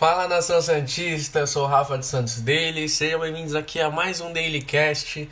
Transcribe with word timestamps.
Fala 0.00 0.26
nação 0.26 0.62
Santista, 0.62 1.40
eu 1.40 1.46
sou 1.46 1.66
Rafa 1.66 1.98
de 1.98 2.06
Santos 2.06 2.40
Daily, 2.40 2.88
sejam 2.88 3.20
bem-vindos 3.20 3.54
aqui 3.54 3.78
a 3.78 3.90
mais 3.90 4.18
um 4.18 4.32
Daily 4.32 4.62
Cast. 4.62 5.28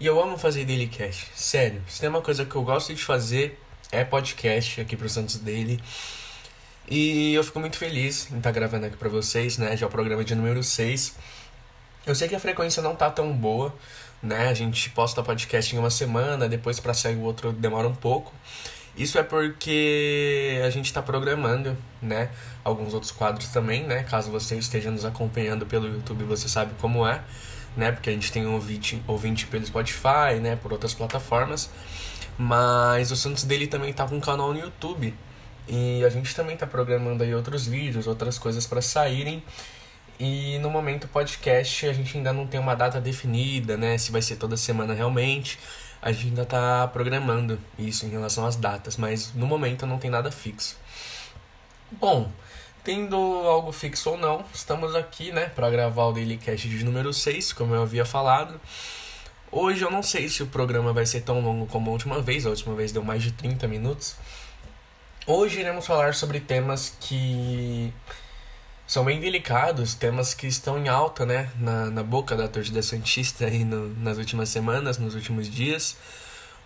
E 0.00 0.04
eu 0.04 0.20
amo 0.20 0.36
fazer 0.36 0.64
Daily 0.64 0.88
Cast, 0.88 1.28
sério. 1.32 1.80
Se 1.86 2.00
tem 2.00 2.08
uma 2.08 2.20
coisa 2.20 2.44
que 2.44 2.52
eu 2.56 2.64
gosto 2.64 2.92
de 2.92 3.04
fazer 3.04 3.56
é 3.92 4.02
podcast 4.02 4.80
aqui 4.80 4.96
pro 4.96 5.08
Santos 5.08 5.36
Daily. 5.36 5.80
E 6.88 7.34
eu 7.34 7.44
fico 7.44 7.60
muito 7.60 7.76
feliz 7.76 8.28
em 8.32 8.38
estar 8.38 8.48
tá 8.48 8.50
gravando 8.50 8.86
aqui 8.86 8.96
pra 8.96 9.08
vocês, 9.08 9.56
né? 9.58 9.76
Já 9.76 9.86
é 9.86 9.88
o 9.88 9.92
programa 9.92 10.24
de 10.24 10.34
número 10.34 10.60
6. 10.60 11.14
Eu 12.04 12.16
sei 12.16 12.26
que 12.26 12.34
a 12.34 12.40
frequência 12.40 12.82
não 12.82 12.96
tá 12.96 13.10
tão 13.10 13.32
boa, 13.32 13.72
né? 14.20 14.48
A 14.48 14.54
gente 14.54 14.90
posta 14.90 15.22
podcast 15.22 15.72
em 15.72 15.78
uma 15.78 15.88
semana, 15.88 16.48
depois 16.48 16.80
para 16.80 16.94
sair 16.94 17.14
o 17.14 17.20
outro 17.20 17.52
demora 17.52 17.86
um 17.86 17.94
pouco. 17.94 18.34
Isso 18.96 19.18
é 19.18 19.22
porque 19.22 20.60
a 20.64 20.70
gente 20.70 20.86
está 20.86 21.00
programando, 21.00 21.76
né? 22.02 22.30
Alguns 22.64 22.92
outros 22.92 23.12
quadros 23.12 23.48
também, 23.48 23.84
né? 23.84 24.02
Caso 24.02 24.30
você 24.30 24.56
esteja 24.56 24.90
nos 24.90 25.04
acompanhando 25.04 25.64
pelo 25.64 25.86
YouTube, 25.86 26.24
você 26.24 26.48
sabe 26.48 26.72
como 26.80 27.06
é, 27.06 27.22
né? 27.76 27.92
Porque 27.92 28.10
a 28.10 28.12
gente 28.12 28.30
tem 28.30 28.46
ouvinte, 28.46 29.02
ouvinte 29.06 29.46
pelo 29.46 29.64
Spotify, 29.64 30.38
né? 30.40 30.56
Por 30.56 30.72
outras 30.72 30.92
plataformas. 30.92 31.70
Mas 32.36 33.10
o 33.10 33.16
Santos 33.16 33.44
dele 33.44 33.66
também 33.66 33.92
tá 33.92 34.06
com 34.06 34.16
um 34.16 34.20
canal 34.20 34.52
no 34.52 34.58
YouTube. 34.58 35.14
E 35.68 36.04
a 36.04 36.08
gente 36.08 36.34
também 36.34 36.56
tá 36.56 36.66
programando 36.66 37.22
aí 37.22 37.34
outros 37.34 37.66
vídeos, 37.66 38.06
outras 38.06 38.38
coisas 38.38 38.66
para 38.66 38.82
saírem. 38.82 39.42
E 40.18 40.58
no 40.58 40.68
momento 40.68 41.08
podcast 41.08 41.86
a 41.86 41.92
gente 41.92 42.16
ainda 42.18 42.32
não 42.32 42.46
tem 42.46 42.60
uma 42.60 42.74
data 42.74 43.00
definida, 43.00 43.76
né? 43.76 43.96
Se 43.96 44.10
vai 44.10 44.20
ser 44.20 44.36
toda 44.36 44.56
semana 44.56 44.92
realmente. 44.92 45.58
A 46.02 46.12
gente 46.12 46.28
ainda 46.28 46.46
tá 46.46 46.88
programando 46.88 47.58
isso 47.78 48.06
em 48.06 48.08
relação 48.08 48.46
às 48.46 48.56
datas, 48.56 48.96
mas 48.96 49.34
no 49.34 49.46
momento 49.46 49.86
não 49.86 49.98
tem 49.98 50.10
nada 50.10 50.30
fixo. 50.30 50.76
Bom, 51.92 52.30
tendo 52.82 53.16
algo 53.16 53.70
fixo 53.70 54.10
ou 54.10 54.16
não, 54.16 54.44
estamos 54.54 54.94
aqui, 54.94 55.30
né, 55.30 55.46
para 55.54 55.68
gravar 55.68 56.06
o 56.06 56.12
Daily 56.12 56.38
Cast 56.38 56.68
de 56.68 56.84
número 56.84 57.12
6, 57.12 57.52
como 57.52 57.74
eu 57.74 57.82
havia 57.82 58.04
falado. 58.04 58.58
Hoje 59.52 59.82
eu 59.82 59.90
não 59.90 60.02
sei 60.02 60.28
se 60.28 60.42
o 60.42 60.46
programa 60.46 60.92
vai 60.92 61.04
ser 61.04 61.20
tão 61.22 61.40
longo 61.40 61.66
como 61.66 61.90
a 61.90 61.92
última 61.92 62.22
vez, 62.22 62.46
a 62.46 62.50
última 62.50 62.74
vez 62.74 62.92
deu 62.92 63.02
mais 63.02 63.22
de 63.22 63.32
30 63.32 63.68
minutos. 63.68 64.16
Hoje 65.26 65.60
iremos 65.60 65.86
falar 65.86 66.14
sobre 66.14 66.40
temas 66.40 66.96
que 67.00 67.92
são 68.90 69.04
bem 69.04 69.20
delicados, 69.20 69.94
temas 69.94 70.34
que 70.34 70.48
estão 70.48 70.76
em 70.76 70.88
alta, 70.88 71.24
né, 71.24 71.48
na, 71.60 71.86
na 71.92 72.02
boca 72.02 72.34
da 72.34 72.48
torcida 72.48 72.82
santista 72.82 73.44
aí 73.44 73.62
no, 73.62 73.94
nas 73.94 74.18
últimas 74.18 74.48
semanas, 74.48 74.98
nos 74.98 75.14
últimos 75.14 75.48
dias. 75.48 75.96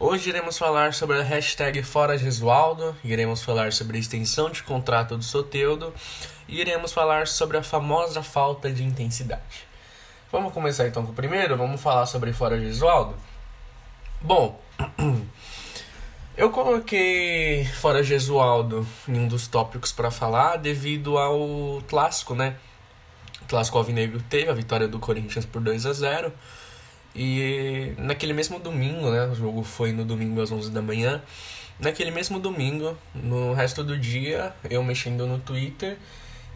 Hoje 0.01 0.31
iremos 0.31 0.57
falar 0.57 0.95
sobre 0.95 1.19
a 1.19 1.23
hashtag 1.23 1.83
Fora 1.83 2.17
Gesualdo, 2.17 2.97
iremos 3.05 3.43
falar 3.43 3.75
sobre 3.75 3.99
a 3.99 4.01
extensão 4.01 4.49
de 4.49 4.63
contrato 4.63 5.19
do 5.19 5.23
Soteudo 5.23 5.93
e 6.49 6.63
iremos 6.63 6.95
falar 6.95 7.27
sobre 7.27 7.59
a 7.59 7.63
famosa 7.63 8.23
falta 8.23 8.73
de 8.73 8.83
intensidade. 8.83 9.67
Vamos 10.33 10.55
começar 10.55 10.89
então 10.89 11.05
com 11.05 11.13
o 11.13 11.15
primeiro? 11.15 11.59
Vamos 11.59 11.83
falar 11.83 12.07
sobre 12.07 12.33
Fora 12.33 12.59
Gesualdo? 12.59 13.15
Bom, 14.23 14.59
Eu 16.37 16.51
coloquei 16.51 17.65
fora 17.65 18.03
Gesualdo 18.03 18.85
em 19.07 19.21
um 19.21 19.29
dos 19.29 19.47
tópicos 19.47 19.93
para 19.93 20.11
falar 20.11 20.57
devido 20.57 21.17
ao 21.17 21.81
clássico, 21.87 22.35
né? 22.35 22.57
O 23.43 23.45
clássico 23.45 23.79
Alvinegro 23.79 24.21
teve 24.29 24.51
a 24.51 24.53
vitória 24.53 24.89
do 24.89 24.99
Corinthians 24.99 25.45
por 25.45 25.63
2 25.63 25.87
a 25.87 25.93
0 25.93 26.33
e 27.15 27.93
naquele 27.99 28.33
mesmo 28.33 28.59
domingo, 28.59 29.13
né? 29.13 29.27
O 29.27 29.35
jogo 29.37 29.63
foi 29.63 29.93
no 29.93 30.05
domingo 30.05 30.43
às 30.43 30.51
11 30.51 30.73
da 30.73 30.83
manhã. 30.83 31.23
Naquele 31.79 32.11
mesmo 32.11 32.41
domingo, 32.41 32.99
no 33.15 33.53
resto 33.53 33.85
do 33.85 33.97
dia, 33.97 34.53
eu 34.69 34.83
mexendo 34.83 35.29
no 35.29 35.39
Twitter, 35.39 35.97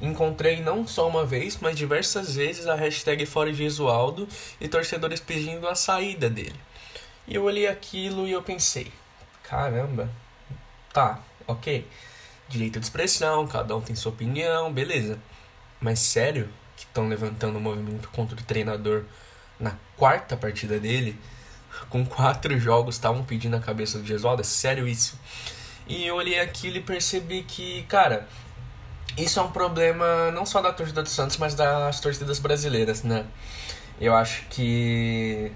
encontrei 0.03 0.61
não 0.61 0.89
só 0.89 1.07
uma 1.07 1.25
vez, 1.25 1.57
mas 1.61 1.77
diversas 1.77 2.35
vezes 2.35 2.67
a 2.67 2.75
hashtag 2.75 3.25
Fora 3.27 3.55
Gesualdo 3.55 4.27
e 4.61 4.67
torcedores 4.67 5.21
pedindo 5.21 5.69
a 5.69 5.77
saída 5.77 6.29
dele. 6.29 6.59
E 7.29 7.37
eu 7.37 7.45
olhei 7.45 7.69
aquilo 7.69 8.27
e 8.27 8.33
eu 8.33 8.43
pensei, 8.43 8.91
caramba, 9.49 10.11
tá, 10.93 11.21
ok. 11.47 11.89
Direito 12.49 12.79
de 12.79 12.87
expressão, 12.87 13.47
cada 13.47 13.77
um 13.77 13.81
tem 13.81 13.97
sua 13.97 14.13
opinião, 14.13 14.73
beleza. 14.73 15.19
Mas 15.81 16.01
sério 16.01 16.49
que 16.77 16.85
estão 16.85 17.09
levantando 17.09 17.57
o 17.57 17.59
um 17.59 17.63
movimento 17.63 18.09
contra 18.11 18.39
o 18.39 18.43
treinador 18.43 19.05
na 19.59 19.75
quarta 19.97 20.37
partida 20.37 20.79
dele? 20.79 21.19
Com 21.89 22.05
quatro 22.05 22.59
jogos 22.59 22.97
estavam 22.97 23.25
pedindo 23.25 23.57
a 23.57 23.61
cabeça 23.61 23.99
do 23.99 24.07
Gesualdo? 24.07 24.43
É 24.43 24.45
sério 24.45 24.87
isso? 24.87 25.19
E 25.87 26.07
eu 26.07 26.17
olhei 26.17 26.39
aquilo 26.41 26.77
e 26.77 26.83
percebi 26.83 27.43
que, 27.43 27.83
cara, 27.85 28.29
isso 29.17 29.39
é 29.39 29.43
um 29.43 29.51
problema 29.51 30.31
não 30.31 30.45
só 30.45 30.61
da 30.61 30.73
torcida 30.73 31.03
do 31.03 31.09
Santos, 31.09 31.37
mas 31.39 31.55
das 31.55 32.01
torcidas 32.01 32.39
brasileiras, 32.39 33.03
né? 33.03 33.25
Eu 34.01 34.15
acho 34.15 34.45
que 34.49 35.51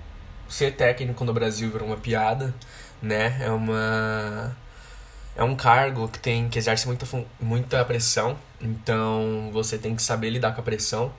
ser 0.49 0.73
técnico 0.73 1.25
no 1.25 1.33
Brasil 1.33 1.71
virou 1.71 1.89
uma 1.89 1.97
piada 1.97 2.55
né? 3.03 3.39
É 3.41 3.51
uma 3.51 4.57
é 5.35 5.43
um 5.43 5.57
cargo 5.57 6.09
que 6.09 6.19
tem 6.19 6.49
que 6.49 6.59
exerce 6.59 6.87
muita 6.87 7.07
muita 7.41 7.85
pressão, 7.85 8.39
então 8.61 9.51
você 9.53 9.79
tem 9.79 9.97
que 9.97 10.03
saber 10.03 10.31
lidar 10.31 10.55
com 10.55 10.61
a 10.61 10.65
pressão. 10.65 11.13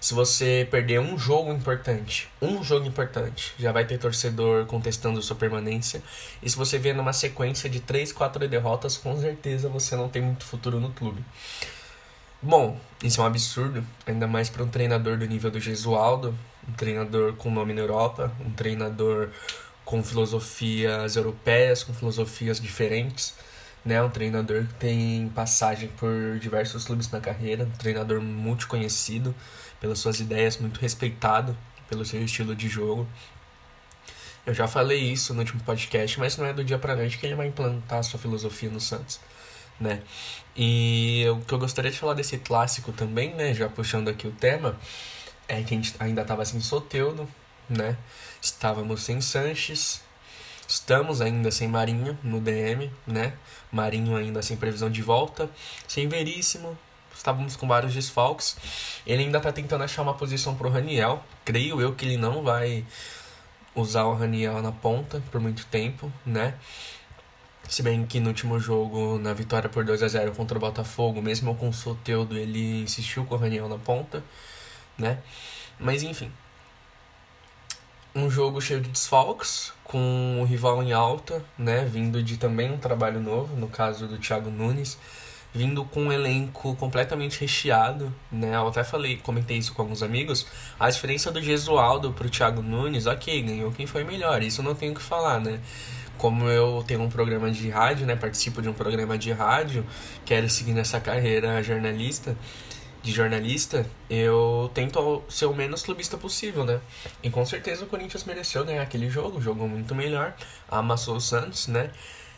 Se 0.00 0.14
você 0.14 0.66
perder 0.68 0.98
um 0.98 1.16
jogo 1.16 1.52
importante, 1.52 2.28
um 2.40 2.62
jogo 2.64 2.84
importante, 2.86 3.54
já 3.56 3.70
vai 3.70 3.84
ter 3.84 3.98
torcedor 3.98 4.66
contestando 4.66 5.22
sua 5.22 5.36
permanência. 5.36 6.02
E 6.42 6.50
se 6.50 6.56
você 6.56 6.76
vier 6.76 6.92
numa 6.94 7.12
sequência 7.12 7.70
de 7.70 7.78
3, 7.78 8.12
4 8.12 8.48
derrotas, 8.48 8.96
com 8.96 9.16
certeza 9.20 9.68
você 9.68 9.94
não 9.94 10.08
tem 10.08 10.20
muito 10.20 10.44
futuro 10.44 10.80
no 10.80 10.90
clube. 10.90 11.24
Bom, 12.42 12.76
isso 13.00 13.20
é 13.20 13.24
um 13.24 13.26
absurdo, 13.28 13.86
ainda 14.04 14.26
mais 14.26 14.50
para 14.50 14.64
um 14.64 14.68
treinador 14.68 15.16
do 15.16 15.24
nível 15.24 15.52
do 15.52 15.60
Gesualdo, 15.60 16.36
um 16.68 16.72
treinador 16.72 17.34
com 17.34 17.48
nome 17.48 17.72
na 17.72 17.82
Europa, 17.82 18.32
um 18.44 18.50
treinador 18.50 19.30
com 19.84 20.02
filosofias 20.02 21.16
europeias, 21.16 21.82
com 21.82 21.92
filosofias 21.92 22.60
diferentes, 22.60 23.34
né? 23.84 24.02
Um 24.02 24.10
treinador 24.10 24.66
que 24.66 24.74
tem 24.74 25.28
passagem 25.34 25.88
por 25.88 26.38
diversos 26.38 26.84
clubes 26.84 27.10
na 27.10 27.20
carreira, 27.20 27.64
um 27.64 27.70
treinador 27.70 28.20
muito 28.20 28.68
conhecido 28.68 29.34
pelas 29.80 29.98
suas 29.98 30.20
ideias, 30.20 30.56
muito 30.58 30.80
respeitado 30.80 31.56
pelo 31.88 32.04
seu 32.04 32.22
estilo 32.24 32.54
de 32.54 32.68
jogo. 32.68 33.08
Eu 34.44 34.54
já 34.54 34.66
falei 34.66 34.98
isso 34.98 35.32
no 35.34 35.40
último 35.40 35.62
podcast, 35.62 36.18
mas 36.18 36.36
não 36.36 36.46
é 36.46 36.52
do 36.52 36.64
dia 36.64 36.78
para 36.78 36.96
noite 36.96 37.18
que 37.18 37.26
ele 37.26 37.34
vai 37.34 37.46
implantar 37.46 38.00
a 38.00 38.02
sua 38.02 38.18
filosofia 38.18 38.70
no 38.70 38.80
Santos, 38.80 39.20
né? 39.78 40.02
E 40.56 41.24
o 41.30 41.40
que 41.40 41.54
eu 41.54 41.58
gostaria 41.58 41.90
de 41.90 41.98
falar 41.98 42.14
desse 42.14 42.38
clássico 42.38 42.92
também, 42.92 43.34
né, 43.34 43.54
já 43.54 43.68
puxando 43.68 44.08
aqui 44.08 44.26
o 44.26 44.32
tema, 44.32 44.76
é 45.48 45.62
que 45.62 45.74
a 45.74 45.76
gente 45.76 45.94
ainda 45.98 46.22
estava 46.22 46.44
sem 46.44 46.60
Soteudo, 46.60 47.28
né? 47.68 47.96
Estávamos 48.40 49.02
sem 49.02 49.20
Sanches, 49.20 50.02
estamos 50.66 51.20
ainda 51.20 51.50
sem 51.50 51.68
Marinho 51.68 52.18
no 52.22 52.40
DM, 52.40 52.90
né? 53.06 53.34
Marinho 53.70 54.16
ainda 54.16 54.42
sem 54.42 54.56
previsão 54.56 54.90
de 54.90 55.02
volta, 55.02 55.48
sem 55.86 56.08
Veríssimo, 56.08 56.76
estávamos 57.14 57.56
com 57.56 57.68
vários 57.68 57.94
desfalques. 57.94 58.56
Ele 59.06 59.24
ainda 59.24 59.38
está 59.38 59.52
tentando 59.52 59.84
achar 59.84 60.02
uma 60.02 60.14
posição 60.14 60.54
para 60.54 60.66
o 60.66 60.70
Raniel. 60.70 61.24
Creio 61.44 61.80
eu 61.80 61.94
que 61.94 62.04
ele 62.04 62.16
não 62.16 62.42
vai 62.42 62.84
usar 63.74 64.04
o 64.04 64.14
Raniel 64.14 64.60
na 64.60 64.72
ponta 64.72 65.22
por 65.30 65.40
muito 65.40 65.64
tempo, 65.66 66.12
né? 66.26 66.54
Se 67.68 67.82
bem 67.82 68.04
que 68.04 68.20
no 68.20 68.28
último 68.28 68.58
jogo, 68.58 69.18
na 69.18 69.32
vitória 69.32 69.68
por 69.68 69.84
2 69.84 70.02
a 70.02 70.08
0 70.08 70.32
contra 70.32 70.58
o 70.58 70.60
Botafogo, 70.60 71.22
mesmo 71.22 71.54
com 71.54 71.68
o 71.68 71.72
Soteudo, 71.72 72.36
ele 72.36 72.82
insistiu 72.82 73.24
com 73.24 73.34
o 73.34 73.38
Raniel 73.38 73.68
na 73.68 73.78
ponta, 73.78 74.22
né? 74.98 75.18
Mas 75.78 76.02
enfim, 76.02 76.30
um 78.14 78.30
jogo 78.30 78.60
cheio 78.60 78.80
de 78.80 78.90
desfalques, 78.90 79.72
com 79.84 80.38
o 80.40 80.44
rival 80.44 80.82
em 80.82 80.92
alta, 80.92 81.44
né, 81.58 81.84
vindo 81.84 82.22
de 82.22 82.36
também 82.36 82.70
um 82.70 82.78
trabalho 82.78 83.20
novo, 83.20 83.56
no 83.56 83.68
caso 83.68 84.06
do 84.06 84.18
Thiago 84.18 84.50
Nunes, 84.50 84.98
vindo 85.54 85.84
com 85.84 86.04
um 86.04 86.12
elenco 86.12 86.74
completamente 86.76 87.40
recheado, 87.40 88.12
né, 88.30 88.54
eu 88.54 88.68
até 88.68 88.84
falei, 88.84 89.16
comentei 89.18 89.58
isso 89.58 89.74
com 89.74 89.82
alguns 89.82 90.02
amigos, 90.02 90.46
a 90.78 90.88
diferença 90.88 91.30
do 91.30 91.42
Gesualdo 91.42 92.12
pro 92.12 92.28
Thiago 92.30 92.62
Nunes, 92.62 93.06
ok, 93.06 93.42
ganhou 93.42 93.70
quem 93.72 93.86
foi 93.86 94.04
melhor, 94.04 94.42
isso 94.42 94.62
não 94.62 94.74
tenho 94.74 94.92
o 94.92 94.94
que 94.94 95.02
falar, 95.02 95.40
né, 95.40 95.60
como 96.16 96.48
eu 96.48 96.84
tenho 96.86 97.02
um 97.02 97.08
programa 97.08 97.50
de 97.50 97.68
rádio, 97.68 98.06
né, 98.06 98.14
participo 98.14 98.62
de 98.62 98.68
um 98.68 98.74
programa 98.74 99.18
de 99.18 99.32
rádio, 99.32 99.84
quero 100.24 100.48
seguir 100.48 100.72
nessa 100.72 101.00
carreira 101.00 101.62
jornalista, 101.62 102.36
de 103.02 103.10
jornalista, 103.12 103.84
eu 104.08 104.70
tento 104.72 105.22
ser 105.28 105.46
o 105.46 105.54
menos 105.54 105.82
clubista 105.82 106.16
possível, 106.16 106.64
né? 106.64 106.80
E 107.22 107.30
com 107.30 107.44
certeza 107.44 107.84
o 107.84 107.88
Corinthians 107.88 108.24
mereceu 108.24 108.64
ganhar 108.64 108.82
aquele 108.82 109.10
jogo, 109.10 109.40
jogou 109.40 109.68
muito 109.68 109.94
melhor, 109.94 110.34
amassou 110.70 111.16
o 111.16 111.20
Santos, 111.20 111.66
né? 111.66 111.90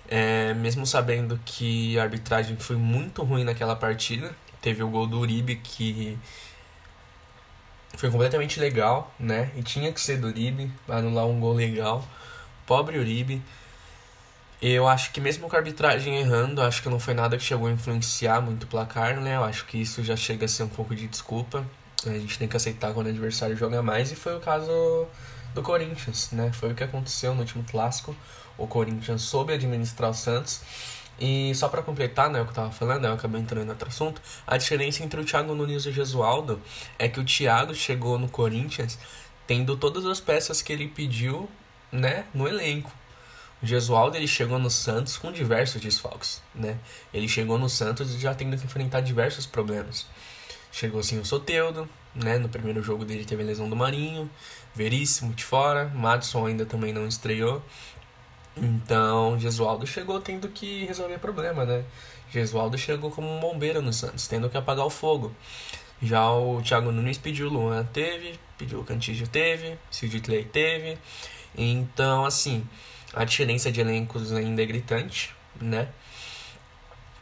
É, 0.09 0.55
mesmo 0.55 0.87
sabendo 0.87 1.39
que 1.45 1.99
a 1.99 2.03
arbitragem 2.03 2.57
foi 2.57 2.77
muito 2.77 3.23
ruim 3.23 3.45
naquela 3.45 3.77
partida, 3.77 4.35
teve 4.61 4.83
o 4.83 4.89
gol 4.89 5.07
do 5.07 5.19
Uribe 5.19 5.57
que 5.57 6.19
foi 7.97 8.11
completamente 8.11 8.59
legal, 8.59 9.15
né? 9.19 9.51
E 9.57 9.63
tinha 9.63 9.93
que 9.93 10.01
ser 10.01 10.19
do 10.19 10.29
Uribe, 10.29 10.73
anular 10.89 11.27
um 11.27 11.39
gol 11.39 11.53
legal. 11.53 12.07
Pobre 12.67 12.99
Uribe. 12.99 13.43
Eu 14.63 14.89
acho 14.89 15.13
que 15.13 15.21
mesmo 15.21 15.49
com 15.49 15.57
a 15.57 15.59
arbitragem 15.59 16.17
errando, 16.17 16.63
acho 16.63 16.83
que 16.83 16.89
não 16.89 16.99
foi 16.99 17.13
nada 17.13 17.37
que 17.37 17.43
chegou 17.43 17.69
a 17.69 17.73
influenciar 17.73 18.41
muito 18.41 18.65
o 18.65 18.67
placar, 18.67 19.21
né? 19.21 19.37
Eu 19.37 19.45
acho 19.45 19.67
que 19.67 19.79
isso 19.79 20.03
já 20.03 20.17
chega 20.17 20.47
a 20.47 20.49
ser 20.49 20.63
um 20.63 20.69
pouco 20.69 20.95
de 20.95 21.07
desculpa. 21.07 21.65
A 22.07 22.11
gente 22.11 22.39
tem 22.39 22.49
que 22.49 22.57
aceitar 22.57 22.93
quando 22.93 23.07
o 23.07 23.11
adversário 23.11 23.57
joga 23.57 23.83
mais 23.83 24.11
e 24.13 24.17
foi 24.17 24.37
o 24.37 24.41
caso 24.41 25.07
do 25.55 25.63
Corinthians, 25.63 26.31
né? 26.33 26.51
Foi 26.53 26.73
o 26.73 26.75
que 26.75 26.85
aconteceu 26.85 27.35
no 27.35 27.41
último 27.41 27.65
clássico. 27.65 28.17
O 28.57 28.67
Corinthians 28.67 29.23
soube 29.23 29.53
administrar 29.53 30.11
o 30.11 30.15
Santos. 30.15 30.61
E 31.21 31.55
só 31.55 31.69
para 31.69 31.83
completar, 31.83 32.29
né, 32.29 32.41
o 32.41 32.45
que 32.45 32.51
eu 32.51 32.55
tava 32.55 32.73
falando, 32.73 33.05
eu 33.05 33.13
acabei 33.13 33.41
entrando 33.41 33.67
em 33.67 33.71
outro 33.71 33.89
assunto, 33.89 34.21
a 34.47 34.57
diferença 34.57 35.05
entre 35.05 35.21
o 35.21 35.25
Thiago 35.25 35.55
Nunes 35.55 35.85
e 35.85 35.89
o 35.91 35.93
Gesualdo 35.93 36.61
é 36.99 37.09
que 37.09 37.21
o 37.21 37.25
Thiago 37.25 37.73
chegou 37.73 38.19
no 38.19 38.29
Corinthians 38.29 38.99
tendo 39.47 39.77
todas 39.77 40.05
as 40.07 40.19
peças 40.21 40.61
que 40.61 40.73
ele 40.73 40.89
pediu, 40.89 41.49
né, 41.93 42.25
no 42.35 42.49
elenco. 42.49 42.91
O 43.65 43.67
Gesualdo 43.67 44.19
ele 44.19 44.29
chegou 44.29 44.59
no 44.59 44.69
Santos 44.69 45.17
com 45.17 45.33
diversos 45.33 45.81
desfalques, 45.81 46.43
né? 46.55 46.77
Ele 47.15 47.27
chegou 47.27 47.59
no 47.59 47.67
Santos 47.67 48.13
já 48.21 48.35
tendo 48.35 48.59
que 48.59 48.67
enfrentar 48.67 49.01
diversos 49.01 49.47
problemas. 49.47 50.07
Chegou 50.71 51.01
assim 51.01 51.19
o 51.19 51.25
Soteudo, 51.25 51.89
né? 52.15 52.37
No 52.37 52.47
primeiro 52.47 52.83
jogo 52.83 53.07
dele 53.07 53.25
teve 53.25 53.43
a 53.43 53.47
lesão 53.47 53.71
do 53.71 53.75
Marinho, 53.75 54.31
Veríssimo 54.75 55.33
de 55.33 55.43
fora, 55.43 55.91
Madison 55.95 56.45
ainda 56.45 56.67
também 56.67 56.93
não 56.93 57.09
estreou. 57.09 57.63
Então, 58.55 59.41
Gesualdo 59.41 59.87
chegou 59.87 60.21
tendo 60.21 60.47
que 60.49 60.85
resolver 60.85 61.17
problema, 61.17 61.65
né? 61.65 61.87
Gesualdo 62.31 62.77
chegou 62.77 63.11
como 63.11 63.35
um 63.35 63.41
bombeiro 63.41 63.81
no 63.81 63.95
Santos, 63.95 64.29
tendo 64.29 64.51
que 64.51 64.59
apagar 64.59 64.85
o 64.85 64.91
fogo. 64.91 65.35
Já 66.03 66.31
o 66.31 66.61
Thiago 66.61 66.93
Nunes 66.93 67.17
pediu, 67.17 67.49
Luan 67.49 67.83
teve, 67.83 68.39
pediu 68.59 68.81
o 68.81 68.85
Cantígio 68.85 69.27
teve, 69.27 69.79
Clay 70.23 70.45
teve. 70.45 70.99
Então, 71.57 72.27
assim, 72.27 72.69
a 73.15 73.25
diferença 73.25 73.71
de 73.71 73.81
elencos 73.81 74.33
ainda 74.33 74.63
é 74.63 74.67
gritante, 74.67 75.35
né? 75.61 75.89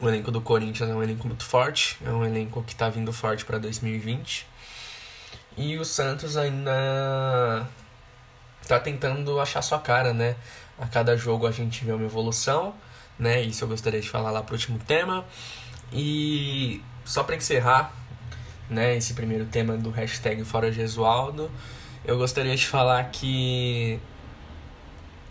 O 0.00 0.08
elenco 0.08 0.30
do 0.30 0.40
Corinthians 0.40 0.90
é 0.90 0.94
um 0.94 1.02
elenco 1.02 1.28
muito 1.28 1.44
forte, 1.44 1.98
é 2.04 2.10
um 2.10 2.24
elenco 2.24 2.62
que 2.62 2.72
está 2.72 2.88
vindo 2.88 3.12
forte 3.12 3.44
para 3.44 3.58
2020. 3.58 4.46
E 5.56 5.78
o 5.78 5.84
Santos 5.84 6.36
ainda 6.36 7.68
está 8.60 8.80
tentando 8.80 9.38
achar 9.38 9.62
sua 9.62 9.78
cara, 9.78 10.12
né? 10.12 10.34
A 10.78 10.86
cada 10.86 11.16
jogo 11.16 11.46
a 11.46 11.52
gente 11.52 11.84
vê 11.84 11.92
uma 11.92 12.04
evolução, 12.04 12.74
né? 13.18 13.42
Isso 13.42 13.64
eu 13.64 13.68
gostaria 13.68 14.00
de 14.00 14.08
falar 14.08 14.30
lá 14.30 14.42
pro 14.42 14.54
último 14.54 14.78
tema. 14.78 15.24
E 15.92 16.82
só 17.04 17.22
para 17.22 17.36
encerrar, 17.36 17.92
né, 18.68 18.96
esse 18.96 19.14
primeiro 19.14 19.44
tema 19.44 19.76
do 19.76 19.90
hashtag 19.90 20.42
Fora 20.44 20.72
Gesualdo, 20.72 21.50
eu 22.04 22.16
gostaria 22.16 22.56
de 22.56 22.66
falar 22.66 23.04
que 23.10 24.00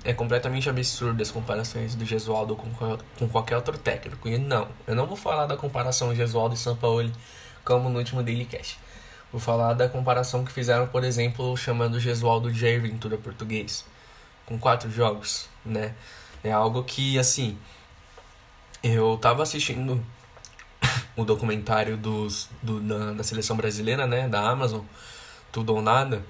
é 0.03 0.13
completamente 0.13 0.69
absurdo 0.69 1.21
as 1.21 1.30
comparações 1.30 1.94
do 1.95 2.06
Gesualdo 2.06 2.56
com, 2.56 2.69
com 3.19 3.30
qualquer 3.30 3.56
outro 3.56 3.77
técnico. 3.77 4.27
E 4.27 4.38
não, 4.38 4.68
eu 4.88 4.95
não 4.95 5.06
vou 5.06 5.15
falar 5.15 5.45
da 5.45 5.56
comparação 5.56 6.15
Gesualdo 6.15 6.56
e 6.56 6.57
Sampaoli 6.57 7.13
como 7.63 7.89
no 7.89 8.00
último 8.00 8.24
Daily 8.24 8.45
Cast. 8.45 8.80
Vou 9.31 9.39
falar 9.39 9.74
da 9.74 9.88
comparação 9.88 10.44
que 10.44 10.51
fizeram, 10.51 10.88
por 10.88 11.03
exemplo, 11.03 11.56
chamando 11.56 11.95
o 11.95 12.00
Gesualdo 12.00 12.51
de 12.51 12.68
Aventura 12.68 13.18
português, 13.18 13.86
com 14.45 14.59
quatro 14.59 14.92
jogos, 14.92 15.48
né? 15.65 15.94
É 16.44 16.51
algo 16.51 16.83
que, 16.83 17.18
assim, 17.18 17.57
eu 18.83 19.18
tava 19.21 19.44
assistindo 19.44 20.03
o 21.15 21.24
documentário 21.24 21.95
dos, 21.95 22.50
do, 22.62 22.81
da, 22.81 23.13
da 23.13 23.24
seleção 23.24 23.56
brasileira, 23.56 24.07
né, 24.07 24.27
da 24.27 24.42
Amazon, 24.42 24.81
Tudo 25.51 25.75
ou 25.75 25.81
Nada, 25.81 26.25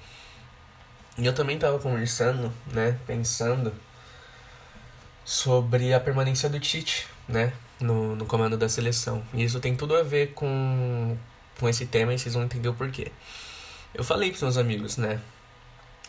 e 1.18 1.26
eu 1.26 1.34
também 1.34 1.58
tava 1.60 1.78
conversando, 1.80 2.52
né, 2.68 2.98
pensando 3.06 3.74
sobre 5.26 5.94
a 5.94 6.00
permanência 6.00 6.50
do 6.50 6.60
Tite, 6.60 7.08
né, 7.28 7.54
no, 7.80 8.16
no 8.16 8.26
comando 8.26 8.58
da 8.58 8.70
seleção. 8.70 9.24
E 9.34 9.44
isso 9.44 9.60
tem 9.60 9.76
tudo 9.76 9.96
a 9.96 10.04
ver 10.04 10.34
com, 10.34 11.18
com 11.60 11.70
esse 11.70 11.86
tema 11.86 12.14
e 12.14 12.20
vocês 12.20 12.34
vão 12.34 12.44
entender 12.44 12.70
o 12.70 12.74
porquê. 12.74 13.12
Eu 13.94 14.04
falei 14.04 14.30
pros 14.30 14.42
meus 14.42 14.58
amigos, 14.58 14.98
né, 14.98 15.20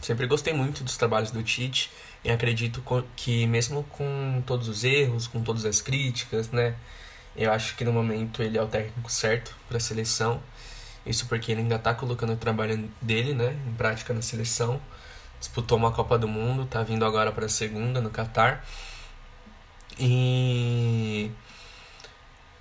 sempre 0.01 0.27
gostei 0.27 0.53
muito 0.53 0.85
dos 0.85 0.97
trabalhos 0.97 1.31
do 1.31 1.43
Tite 1.43 1.91
e 2.25 2.31
acredito 2.31 2.83
que 3.17 3.47
mesmo 3.47 3.83
com 3.85 4.43
todos 4.47 4.69
os 4.69 4.85
erros, 4.85 5.27
com 5.27 5.43
todas 5.43 5.65
as 5.65 5.81
críticas, 5.81 6.51
né, 6.51 6.77
eu 7.37 7.51
acho 7.51 7.77
que 7.77 7.85
no 7.85 7.93
momento 7.93 8.43
ele 8.43 8.59
é 8.59 8.63
o 8.63 8.69
técnico 8.69 9.11
certo 9.11 9.57
para 9.69 9.79
a 9.79 9.81
seleção. 9.81 10.41
Isso 11.05 11.27
porque 11.27 11.53
ele 11.53 11.63
ainda 11.63 11.77
está 11.77 11.95
colocando 11.95 12.33
o 12.33 12.37
trabalho 12.37 12.89
dele, 13.01 13.35
né, 13.35 13.57
em 13.67 13.75
prática 13.75 14.15
na 14.15 14.23
seleção. 14.23 14.81
Disputou 15.39 15.77
uma 15.77 15.91
Copa 15.91 16.17
do 16.17 16.29
Mundo, 16.29 16.63
está 16.63 16.83
vindo 16.83 17.05
agora 17.05 17.33
para 17.33 17.47
a 17.47 17.49
segunda 17.49 18.01
no 18.01 18.11
Catar. 18.11 18.65
E 19.99 21.31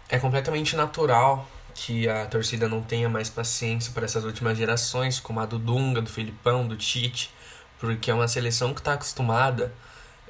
é 0.09 0.19
completamente 0.19 0.75
natural 0.75 1.47
que 1.73 2.09
a 2.09 2.25
torcida 2.25 2.67
não 2.67 2.81
tenha 2.81 3.07
mais 3.07 3.29
paciência 3.29 3.93
para 3.93 4.05
essas 4.05 4.23
últimas 4.23 4.57
gerações, 4.57 5.19
como 5.19 5.39
a 5.39 5.45
do 5.45 5.57
Dunga, 5.57 6.01
do 6.01 6.09
Filipão, 6.09 6.67
do 6.67 6.75
Tite, 6.75 7.31
porque 7.79 8.11
é 8.11 8.13
uma 8.13 8.27
seleção 8.27 8.73
que 8.73 8.81
está 8.81 8.93
acostumada, 8.93 9.73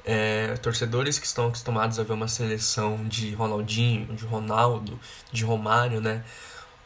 é, 0.04 0.54
torcedores 0.62 1.18
que 1.18 1.26
estão 1.26 1.48
acostumados 1.48 1.98
a 1.98 2.02
ver 2.02 2.12
uma 2.12 2.28
seleção 2.28 3.04
de 3.08 3.34
Ronaldinho, 3.34 4.14
de 4.14 4.24
Ronaldo, 4.24 4.98
de 5.32 5.44
Romário, 5.44 6.00
né? 6.00 6.24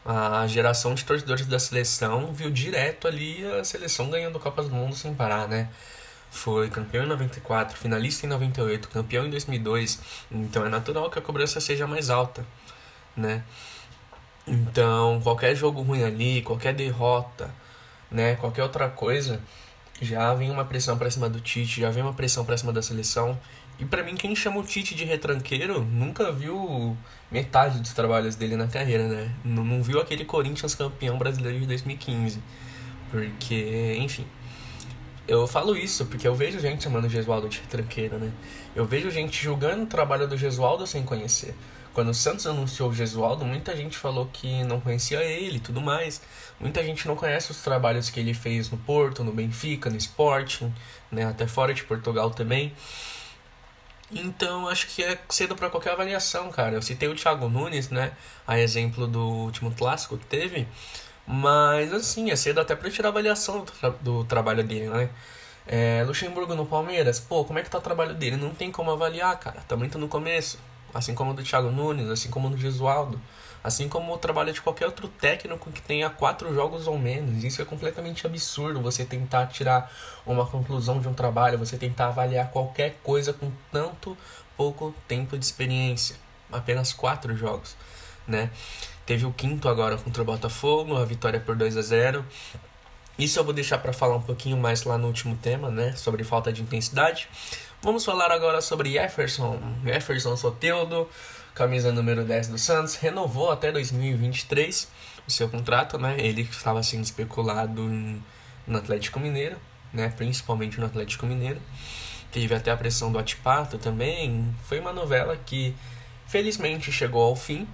A 0.07 0.47
geração 0.47 0.95
de 0.95 1.03
torcedores 1.03 1.45
da 1.45 1.59
seleção 1.59 2.33
viu 2.33 2.49
direto 2.49 3.07
ali 3.07 3.45
a 3.59 3.63
seleção 3.63 4.09
ganhando 4.09 4.39
Copas 4.39 4.69
do 4.69 4.73
Mundo 4.73 4.95
sem 4.95 5.13
parar, 5.13 5.47
né? 5.49 5.69
Foi 6.31 6.69
campeão 6.69 7.03
em 7.03 7.07
94, 7.07 7.77
finalista 7.77 8.25
em 8.25 8.29
98, 8.29 8.87
campeão 8.87 9.25
em 9.25 9.29
2002. 9.29 9.99
Então 10.31 10.65
é 10.65 10.69
natural 10.69 11.09
que 11.09 11.19
a 11.19 11.21
cobrança 11.21 11.59
seja 11.59 11.85
mais 11.85 12.09
alta, 12.09 12.45
né? 13.15 13.43
Então, 14.47 15.19
qualquer 15.21 15.55
jogo 15.55 15.81
ruim 15.81 16.03
ali, 16.03 16.41
qualquer 16.41 16.73
derrota, 16.73 17.53
né, 18.09 18.35
qualquer 18.37 18.63
outra 18.63 18.87
coisa, 18.89 19.41
já 20.01 20.33
vem 20.33 20.49
uma 20.49 20.63
pressão 20.63 20.97
para 20.97 21.11
cima 21.11 21.29
do 21.29 21.41
Tite, 21.41 21.81
já 21.81 21.89
vem 21.89 22.01
uma 22.01 22.13
pressão 22.13 22.45
para 22.45 22.57
cima 22.57 22.71
da 22.71 22.81
seleção. 22.81 23.37
E 23.79 23.85
para 23.85 24.03
mim, 24.03 24.15
quem 24.15 24.35
chama 24.35 24.59
o 24.59 24.63
Tite 24.63 24.95
de 24.95 25.05
retranqueiro 25.05 25.83
nunca 25.83 26.31
viu 26.31 26.97
metade 27.31 27.79
dos 27.79 27.93
trabalhos 27.93 28.35
dele 28.35 28.55
na 28.55 28.67
carreira, 28.67 29.07
né? 29.07 29.31
Não, 29.43 29.63
não 29.63 29.83
viu 29.83 29.99
aquele 29.99 30.25
Corinthians 30.25 30.73
campeão 30.73 31.17
brasileiro 31.17 31.59
de 31.59 31.67
2015. 31.67 32.41
Porque, 33.11 33.95
enfim. 33.99 34.25
Eu 35.27 35.45
falo 35.45 35.75
isso 35.75 36.05
porque 36.05 36.27
eu 36.27 36.33
vejo 36.33 36.59
gente 36.59 36.85
chamando 36.85 37.05
o 37.05 37.09
Gesualdo 37.09 37.49
de 37.49 37.59
retranqueiro, 37.59 38.17
né? 38.17 38.31
Eu 38.75 38.85
vejo 38.85 39.11
gente 39.11 39.43
julgando 39.43 39.83
o 39.83 39.87
trabalho 39.87 40.27
do 40.27 40.37
Gesualdo 40.37 40.87
sem 40.87 41.03
conhecer. 41.03 41.53
Quando 41.93 42.09
o 42.09 42.13
Santos 42.13 42.47
anunciou 42.47 42.89
o 42.89 42.93
Gesualdo, 42.93 43.43
muita 43.43 43.75
gente 43.75 43.97
falou 43.97 44.29
que 44.31 44.63
não 44.63 44.79
conhecia 44.79 45.21
ele 45.23 45.57
e 45.57 45.59
tudo 45.59 45.81
mais. 45.81 46.21
Muita 46.59 46.83
gente 46.83 47.07
não 47.07 47.15
conhece 47.15 47.51
os 47.51 47.61
trabalhos 47.61 48.09
que 48.09 48.19
ele 48.19 48.33
fez 48.33 48.69
no 48.69 48.77
Porto, 48.77 49.23
no 49.23 49.31
Benfica, 49.31 49.89
no 49.89 49.97
Sporting, 49.97 50.73
né? 51.11 51.25
até 51.25 51.45
fora 51.47 51.73
de 51.73 51.83
Portugal 51.83 52.29
também. 52.29 52.71
Então, 54.11 54.67
acho 54.69 54.87
que 54.87 55.03
é 55.03 55.19
cedo 55.29 55.55
para 55.55 55.69
qualquer 55.69 55.91
avaliação, 55.91 56.49
cara. 56.49 56.75
Eu 56.75 56.81
citei 56.81 57.09
o 57.09 57.15
Thiago 57.15 57.49
Nunes, 57.49 57.89
né? 57.89 58.13
A 58.45 58.57
exemplo 58.59 59.05
do 59.05 59.19
último 59.19 59.71
clássico 59.71 60.17
que 60.17 60.25
teve. 60.25 60.67
Mas, 61.27 61.93
assim, 61.93 62.31
é 62.31 62.35
cedo 62.35 62.61
até 62.61 62.75
para 62.75 62.89
tirar 62.89 63.09
avaliação 63.09 63.59
do, 63.65 63.71
tra 63.71 63.89
do, 63.89 64.23
trabalho 64.23 64.63
dele, 64.63 64.87
né? 64.87 65.09
É, 65.67 66.03
Luxemburgo 66.07 66.55
no 66.55 66.65
Palmeiras, 66.65 67.19
pô, 67.19 67.43
como 67.43 67.59
é 67.59 67.63
que 67.63 67.69
tá 67.69 67.77
o 67.77 67.81
trabalho 67.81 68.13
dele? 68.15 68.37
Não 68.37 68.51
tem 68.53 68.71
como 68.71 68.89
avaliar, 68.91 69.37
cara. 69.37 69.61
Tá 69.67 69.75
muito 69.75 69.97
no 69.97 70.07
começo. 70.07 70.57
Assim 70.93 71.13
como 71.13 71.31
o 71.31 71.33
do 71.33 71.43
Thiago 71.43 71.69
Nunes, 71.69 72.09
assim 72.09 72.29
como 72.29 72.47
o 72.47 72.51
do 72.51 72.57
Gesualdo. 72.57 73.21
Assim 73.67 73.89
como 73.89 74.13
o 74.13 74.17
trabalho 74.17 74.53
de 74.53 74.61
qualquer 74.61 74.85
outro 74.85 75.09
técnico 75.09 75.69
que 75.69 75.81
tenha 75.81 76.09
quatro 76.09 76.55
jogos 76.55 76.87
ou 76.87 76.97
menos. 76.97 77.43
Isso 77.43 77.61
é 77.61 77.65
completamente 77.65 78.25
absurdo 78.25 78.79
você 78.79 79.03
tentar 79.03 79.47
tirar 79.47 79.91
uma 80.25 80.45
conclusão 80.45 81.01
de 81.01 81.07
um 81.09 81.13
trabalho, 81.13 81.57
você 81.57 81.75
tentar 81.75 82.07
avaliar 82.07 82.49
qualquer 82.49 82.95
coisa 83.03 83.33
com 83.33 83.51
tanto 83.69 84.17
pouco 84.55 84.95
tempo 85.05 85.37
de 85.37 85.43
experiência. 85.43 86.15
Apenas 86.49 86.93
quatro 86.93 87.35
jogos, 87.35 87.75
né? 88.25 88.49
Teve 89.05 89.25
o 89.25 89.33
quinto 89.33 89.67
agora 89.67 89.97
contra 89.97 90.21
o 90.21 90.25
Botafogo, 90.25 90.95
a 90.95 91.03
vitória 91.03 91.37
por 91.37 91.53
2 91.53 91.75
a 91.75 91.81
0 91.81 92.25
Isso 93.19 93.37
eu 93.37 93.43
vou 93.43 93.53
deixar 93.53 93.79
para 93.79 93.91
falar 93.91 94.15
um 94.15 94.21
pouquinho 94.21 94.55
mais 94.55 94.85
lá 94.85 94.97
no 94.97 95.07
último 95.07 95.35
tema, 95.35 95.69
né? 95.69 95.91
Sobre 95.97 96.23
falta 96.23 96.53
de 96.53 96.61
intensidade. 96.61 97.27
Vamos 97.81 98.05
falar 98.05 98.31
agora 98.31 98.61
sobre 98.61 98.93
Jefferson. 98.93 99.59
Jefferson 99.83 100.37
Soteudo 100.37 101.09
camisa 101.57 101.91
número 101.91 102.23
10 102.23 102.49
do 102.49 102.57
Santos, 102.59 102.95
renovou 102.95 103.51
até 103.51 103.71
2023 103.71 104.87
o 105.27 105.31
seu 105.31 105.49
contrato, 105.49 105.97
né? 105.97 106.15
Ele 106.19 106.43
estava 106.43 106.83
sendo 106.83 107.03
especulado 107.03 107.81
no 108.67 108.77
Atlético 108.77 109.19
Mineiro, 109.19 109.57
né? 109.91 110.13
Principalmente 110.15 110.79
no 110.79 110.85
Atlético 110.85 111.25
Mineiro. 111.25 111.59
Teve 112.31 112.53
até 112.53 112.69
a 112.69 112.77
pressão 112.77 113.11
do 113.11 113.17
Atipato 113.17 113.79
também. 113.79 114.55
Foi 114.65 114.79
uma 114.79 114.93
novela 114.93 115.35
que 115.35 115.73
felizmente 116.27 116.91
chegou 116.91 117.23
ao 117.23 117.35
fim. 117.35 117.67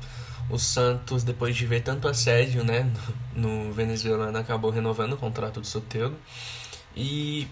O 0.50 0.58
Santos, 0.58 1.26
depois 1.26 1.54
de 1.54 1.66
ver 1.66 1.82
tanto 1.82 2.08
assédio, 2.08 2.64
né, 2.64 2.90
no 3.36 3.74
venezuelano, 3.74 4.38
acabou 4.38 4.72
renovando 4.72 5.14
o 5.14 5.18
contrato 5.18 5.60
do 5.60 5.68
Soteldo. 5.68 6.18
E 6.96 7.50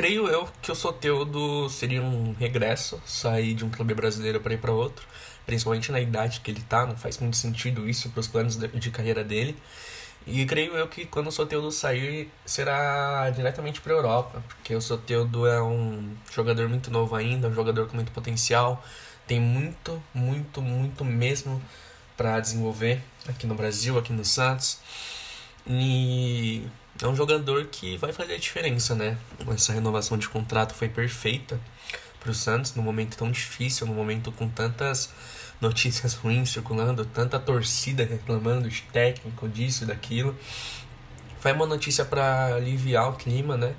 creio 0.00 0.28
eu 0.28 0.48
que 0.62 0.72
o 0.72 0.74
Soteudo 0.74 1.68
seria 1.68 2.00
um 2.00 2.32
regresso, 2.32 2.98
sair 3.04 3.52
de 3.52 3.66
um 3.66 3.68
clube 3.68 3.92
brasileiro 3.92 4.40
para 4.40 4.54
ir 4.54 4.56
para 4.56 4.72
outro, 4.72 5.06
principalmente 5.44 5.92
na 5.92 6.00
idade 6.00 6.40
que 6.40 6.50
ele 6.50 6.62
tá, 6.62 6.86
não 6.86 6.96
faz 6.96 7.18
muito 7.18 7.36
sentido 7.36 7.86
isso 7.86 8.08
para 8.08 8.20
os 8.20 8.26
planos 8.26 8.56
de, 8.56 8.90
carreira 8.90 9.22
dele. 9.22 9.54
E 10.26 10.46
creio 10.46 10.74
eu 10.74 10.88
que 10.88 11.04
quando 11.04 11.26
o 11.26 11.30
Soteudo 11.30 11.70
sair, 11.70 12.32
será 12.46 13.28
diretamente 13.28 13.82
para 13.82 13.92
Europa, 13.92 14.42
porque 14.48 14.74
o 14.74 14.80
Soteudo 14.80 15.46
é 15.46 15.62
um 15.62 16.16
jogador 16.32 16.66
muito 16.66 16.90
novo 16.90 17.14
ainda, 17.14 17.48
um 17.48 17.54
jogador 17.54 17.86
com 17.86 17.96
muito 17.96 18.10
potencial, 18.10 18.82
tem 19.26 19.38
muito, 19.38 20.02
muito, 20.14 20.62
muito 20.62 21.04
mesmo 21.04 21.60
para 22.16 22.40
desenvolver 22.40 23.02
aqui 23.28 23.46
no 23.46 23.54
Brasil, 23.54 23.98
aqui 23.98 24.14
no 24.14 24.24
Santos. 24.24 24.78
E 25.66 26.66
é 27.02 27.06
um 27.06 27.14
jogador 27.14 27.66
que 27.66 27.96
vai 27.96 28.12
fazer 28.12 28.34
a 28.34 28.38
diferença, 28.38 28.94
né? 28.94 29.16
Essa 29.52 29.72
renovação 29.72 30.18
de 30.18 30.28
contrato 30.28 30.74
foi 30.74 30.88
perfeita 30.88 31.60
para 32.18 32.30
o 32.30 32.34
Santos 32.34 32.74
num 32.74 32.82
momento 32.82 33.16
tão 33.16 33.30
difícil, 33.30 33.86
num 33.86 33.94
momento 33.94 34.30
com 34.32 34.48
tantas 34.48 35.10
notícias 35.60 36.14
ruins 36.14 36.50
circulando, 36.50 37.04
tanta 37.04 37.38
torcida 37.38 38.04
reclamando 38.04 38.68
de 38.68 38.82
técnico, 38.92 39.48
disso 39.48 39.84
e 39.84 39.86
daquilo. 39.86 40.36
Foi 41.40 41.52
uma 41.52 41.66
notícia 41.66 42.04
para 42.04 42.54
aliviar 42.54 43.08
o 43.08 43.14
clima, 43.14 43.56
né? 43.56 43.74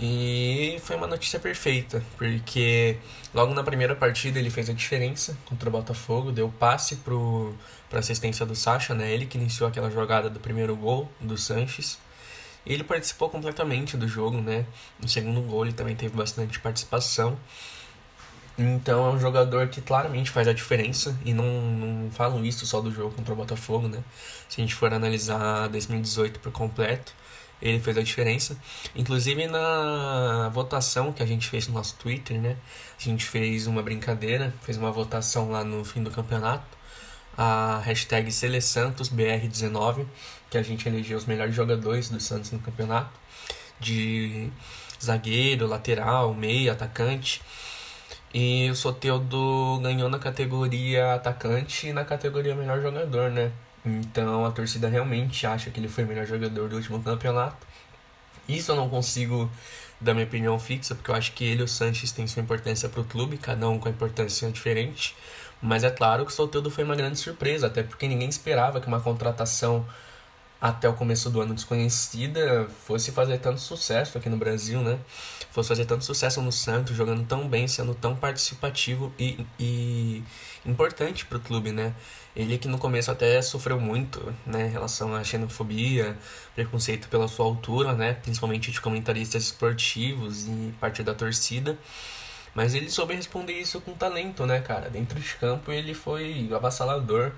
E 0.00 0.78
foi 0.84 0.94
uma 0.94 1.08
notícia 1.08 1.40
perfeita, 1.40 2.04
porque 2.16 2.96
logo 3.34 3.52
na 3.52 3.64
primeira 3.64 3.96
partida 3.96 4.38
ele 4.38 4.48
fez 4.48 4.70
a 4.70 4.72
diferença 4.72 5.36
contra 5.44 5.68
o 5.68 5.72
Botafogo, 5.72 6.30
deu 6.30 6.48
passe 6.48 6.96
para 7.88 7.98
assistência 7.98 8.46
do 8.46 8.54
Sacha, 8.54 8.94
né? 8.94 9.12
Ele 9.12 9.26
que 9.26 9.36
iniciou 9.36 9.68
aquela 9.68 9.90
jogada 9.90 10.30
do 10.30 10.38
primeiro 10.38 10.76
gol 10.76 11.10
do 11.20 11.36
Sanches. 11.36 11.98
Ele 12.64 12.84
participou 12.84 13.28
completamente 13.28 13.96
do 13.96 14.06
jogo, 14.06 14.40
né? 14.40 14.64
No 15.00 15.08
segundo 15.08 15.40
gol 15.42 15.64
ele 15.64 15.72
também 15.72 15.96
teve 15.96 16.16
bastante 16.16 16.60
participação. 16.60 17.36
Então 18.56 19.06
é 19.06 19.10
um 19.10 19.18
jogador 19.18 19.66
que 19.68 19.80
claramente 19.80 20.30
faz 20.30 20.46
a 20.46 20.52
diferença 20.52 21.18
e 21.24 21.32
não, 21.32 21.44
não 21.44 22.10
falo 22.10 22.44
isso 22.44 22.66
só 22.66 22.80
do 22.80 22.92
jogo 22.92 23.14
contra 23.14 23.32
o 23.32 23.36
Botafogo, 23.36 23.88
né? 23.88 24.02
Se 24.48 24.60
a 24.60 24.62
gente 24.62 24.74
for 24.76 24.92
analisar 24.92 25.68
2018 25.68 26.38
por 26.38 26.52
completo, 26.52 27.14
ele 27.60 27.80
fez 27.80 27.96
a 27.96 28.02
diferença. 28.02 28.56
Inclusive 28.94 29.46
na 29.46 30.48
votação 30.50 31.12
que 31.12 31.22
a 31.22 31.26
gente 31.26 31.48
fez 31.48 31.66
no 31.68 31.74
nosso 31.74 31.96
Twitter, 31.96 32.40
né? 32.40 32.56
A 32.98 33.02
gente 33.02 33.24
fez 33.24 33.66
uma 33.66 33.82
brincadeira, 33.82 34.52
fez 34.62 34.76
uma 34.78 34.90
votação 34.90 35.50
lá 35.50 35.64
no 35.64 35.84
fim 35.84 36.02
do 36.02 36.10
campeonato. 36.10 36.78
A 37.36 37.80
hashtag 37.84 38.30
SeleSantosBR19, 38.30 40.06
que 40.50 40.58
a 40.58 40.62
gente 40.62 40.88
elegeu 40.88 41.16
os 41.16 41.26
melhores 41.26 41.54
jogadores 41.54 42.08
do 42.08 42.20
Santos 42.20 42.50
no 42.50 42.58
campeonato. 42.58 43.10
De 43.80 44.50
zagueiro, 45.02 45.66
lateral, 45.66 46.34
meia, 46.34 46.72
atacante. 46.72 47.40
E 48.34 48.68
o 48.70 48.74
Soteudo 48.74 49.80
ganhou 49.82 50.08
na 50.08 50.18
categoria 50.18 51.14
atacante 51.14 51.88
e 51.88 51.92
na 51.92 52.04
categoria 52.04 52.54
melhor 52.54 52.80
jogador, 52.82 53.30
né? 53.30 53.52
Então 53.84 54.44
a 54.44 54.50
torcida 54.50 54.88
realmente 54.88 55.46
acha 55.46 55.70
que 55.70 55.80
ele 55.80 55.88
foi 55.88 56.04
o 56.04 56.06
melhor 56.06 56.26
jogador 56.26 56.68
do 56.68 56.76
último 56.76 57.02
campeonato. 57.02 57.66
Isso 58.48 58.72
eu 58.72 58.76
não 58.76 58.88
consigo 58.88 59.50
dar 60.00 60.14
minha 60.14 60.26
opinião 60.26 60.58
fixa, 60.58 60.94
porque 60.94 61.10
eu 61.10 61.14
acho 61.14 61.32
que 61.32 61.44
ele 61.44 61.60
e 61.60 61.64
o 61.64 61.68
Sanches 61.68 62.12
têm 62.12 62.26
sua 62.26 62.42
importância 62.42 62.88
para 62.88 63.00
o 63.00 63.04
clube, 63.04 63.36
cada 63.36 63.68
um 63.68 63.78
com 63.78 63.88
a 63.88 63.90
importância 63.90 64.50
diferente. 64.50 65.16
Mas 65.60 65.82
é 65.84 65.90
claro 65.90 66.24
que 66.24 66.30
o 66.30 66.34
Soteldo 66.34 66.70
foi 66.70 66.84
uma 66.84 66.94
grande 66.94 67.18
surpresa, 67.18 67.66
até 67.66 67.82
porque 67.82 68.06
ninguém 68.06 68.28
esperava 68.28 68.80
que 68.80 68.86
uma 68.86 69.00
contratação 69.00 69.84
até 70.60 70.88
o 70.88 70.94
começo 70.94 71.30
do 71.30 71.40
ano 71.40 71.54
desconhecida 71.54 72.68
fosse 72.84 73.12
fazer 73.12 73.38
tanto 73.38 73.60
sucesso 73.60 74.18
aqui 74.18 74.28
no 74.28 74.36
Brasil, 74.36 74.80
né? 74.82 74.98
Fosse 75.50 75.68
fazer 75.68 75.84
tanto 75.84 76.04
sucesso 76.04 76.42
no 76.42 76.50
Santos, 76.50 76.96
jogando 76.96 77.24
tão 77.24 77.48
bem, 77.48 77.68
sendo 77.68 77.94
tão 77.94 78.16
participativo 78.16 79.12
e, 79.18 79.46
e 79.58 80.22
importante 80.66 81.24
para 81.26 81.38
o 81.38 81.40
clube, 81.40 81.70
né? 81.70 81.94
Ele 82.34 82.58
que 82.58 82.68
no 82.68 82.78
começo 82.78 83.10
até 83.10 83.40
sofreu 83.42 83.80
muito, 83.80 84.34
né, 84.46 84.66
em 84.66 84.70
relação 84.70 85.14
à 85.14 85.24
xenofobia, 85.24 86.16
preconceito 86.54 87.08
pela 87.08 87.26
sua 87.26 87.46
altura, 87.46 87.94
né, 87.94 88.14
principalmente 88.14 88.70
de 88.70 88.80
comentaristas 88.80 89.44
esportivos 89.44 90.46
e 90.46 90.72
parte 90.80 91.02
da 91.02 91.14
torcida. 91.14 91.76
Mas 92.54 92.74
ele 92.74 92.90
soube 92.90 93.14
responder 93.14 93.54
isso 93.54 93.80
com 93.80 93.92
talento, 93.92 94.46
né, 94.46 94.60
cara? 94.60 94.88
Dentro 94.90 95.18
de 95.18 95.34
campo 95.34 95.72
ele 95.72 95.94
foi 95.94 96.48
avassalador. 96.52 97.32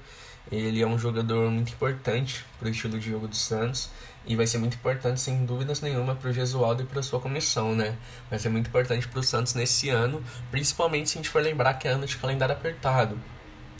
Ele 0.50 0.82
é 0.82 0.86
um 0.86 0.98
jogador 0.98 1.50
muito 1.50 1.72
importante 1.72 2.44
para 2.58 2.68
o 2.68 2.70
estilo 2.70 2.98
de 2.98 3.10
jogo 3.10 3.28
do 3.28 3.36
Santos 3.36 3.90
e 4.26 4.36
vai 4.36 4.46
ser 4.46 4.58
muito 4.58 4.74
importante, 4.74 5.20
sem 5.20 5.44
dúvidas 5.44 5.80
nenhuma, 5.80 6.14
para 6.14 6.30
o 6.30 6.32
Gesualdo 6.32 6.82
e 6.82 6.86
para 6.86 7.02
sua 7.02 7.20
comissão, 7.20 7.74
né? 7.74 7.96
Vai 8.28 8.38
ser 8.38 8.48
muito 8.48 8.68
importante 8.68 9.08
para 9.08 9.20
o 9.20 9.22
Santos 9.22 9.54
nesse 9.54 9.88
ano, 9.88 10.22
principalmente 10.50 11.10
se 11.10 11.18
a 11.18 11.22
gente 11.22 11.30
for 11.30 11.42
lembrar 11.42 11.74
que 11.74 11.88
é 11.88 11.92
ano 11.92 12.06
de 12.06 12.16
calendário 12.16 12.54
apertado, 12.54 13.18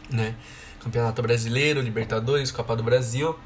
né? 0.09 0.35
Campeonato 0.81 1.21
Brasileiro, 1.21 1.81
Libertadores, 1.81 2.51
Copa 2.51 2.75
do 2.75 2.83
Brasil. 2.83 3.39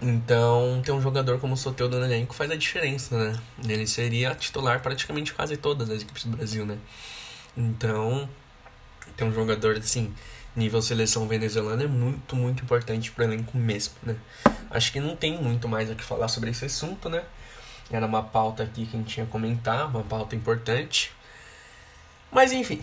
Então, 0.00 0.82
ter 0.84 0.90
um 0.90 1.00
jogador 1.00 1.38
como 1.38 1.54
o 1.54 1.56
Soteldo 1.56 1.98
no 1.98 2.06
elenco 2.06 2.34
faz 2.34 2.50
a 2.50 2.56
diferença, 2.56 3.16
né? 3.16 3.38
Ele 3.68 3.86
seria 3.86 4.34
titular 4.34 4.80
praticamente 4.80 5.32
quase 5.34 5.56
todas 5.56 5.90
as 5.90 6.02
equipes 6.02 6.24
do 6.24 6.36
Brasil, 6.36 6.64
né? 6.66 6.78
Então, 7.56 8.28
ter 9.16 9.24
um 9.24 9.32
jogador 9.32 9.76
assim 9.76 10.12
nível 10.54 10.82
seleção 10.82 11.26
venezuelana 11.26 11.84
é 11.84 11.86
muito, 11.86 12.36
muito 12.36 12.62
importante 12.62 13.10
para 13.10 13.22
o 13.22 13.28
elenco 13.28 13.56
mesmo, 13.56 13.94
né? 14.02 14.16
Acho 14.70 14.92
que 14.92 15.00
não 15.00 15.16
tem 15.16 15.40
muito 15.40 15.68
mais 15.68 15.90
o 15.90 15.94
que 15.94 16.04
falar 16.04 16.28
sobre 16.28 16.50
esse 16.50 16.64
assunto, 16.64 17.08
né? 17.08 17.22
Era 17.90 18.06
uma 18.06 18.22
pauta 18.22 18.62
aqui 18.62 18.86
que 18.86 18.96
a 18.96 18.98
gente 18.98 19.14
tinha 19.14 19.26
comentar, 19.26 19.86
uma 19.88 20.02
pauta 20.02 20.34
importante. 20.34 21.12
Mas 22.30 22.52
enfim, 22.52 22.82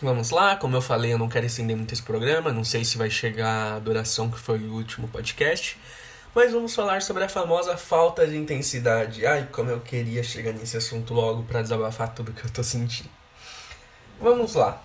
vamos 0.00 0.30
lá. 0.30 0.56
Como 0.56 0.76
eu 0.76 0.82
falei, 0.82 1.12
eu 1.12 1.18
não 1.18 1.28
quero 1.28 1.46
estender 1.46 1.76
muito 1.76 1.92
esse 1.92 2.02
programa, 2.02 2.52
não 2.52 2.64
sei 2.64 2.84
se 2.84 2.96
vai 2.96 3.10
chegar 3.10 3.74
a 3.74 3.78
duração 3.78 4.30
que 4.30 4.38
foi 4.38 4.58
o 4.58 4.74
último 4.74 5.08
podcast. 5.08 5.76
Mas 6.34 6.52
vamos 6.52 6.74
falar 6.74 7.00
sobre 7.00 7.22
a 7.24 7.28
famosa 7.28 7.76
falta 7.76 8.26
de 8.26 8.36
intensidade. 8.36 9.24
Ai, 9.24 9.48
como 9.52 9.70
eu 9.70 9.80
queria 9.80 10.22
chegar 10.22 10.52
nesse 10.52 10.76
assunto 10.76 11.14
logo 11.14 11.44
para 11.44 11.62
desabafar 11.62 12.12
tudo 12.12 12.32
que 12.32 12.44
eu 12.44 12.50
tô 12.50 12.62
sentindo. 12.62 13.10
Vamos 14.20 14.54
lá. 14.54 14.82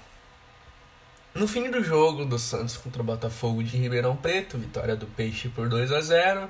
No 1.40 1.48
fim 1.48 1.72
do 1.72 1.82
jogo 1.82 2.26
do 2.26 2.38
Santos 2.38 2.76
contra 2.76 3.02
o 3.02 3.06
Botafogo 3.06 3.64
de 3.64 3.78
Ribeirão 3.78 4.14
Preto, 4.14 4.58
vitória 4.58 4.94
do 4.94 5.06
Peixe 5.06 5.48
por 5.48 5.70
2 5.70 5.90
a 5.90 6.02
0 6.02 6.50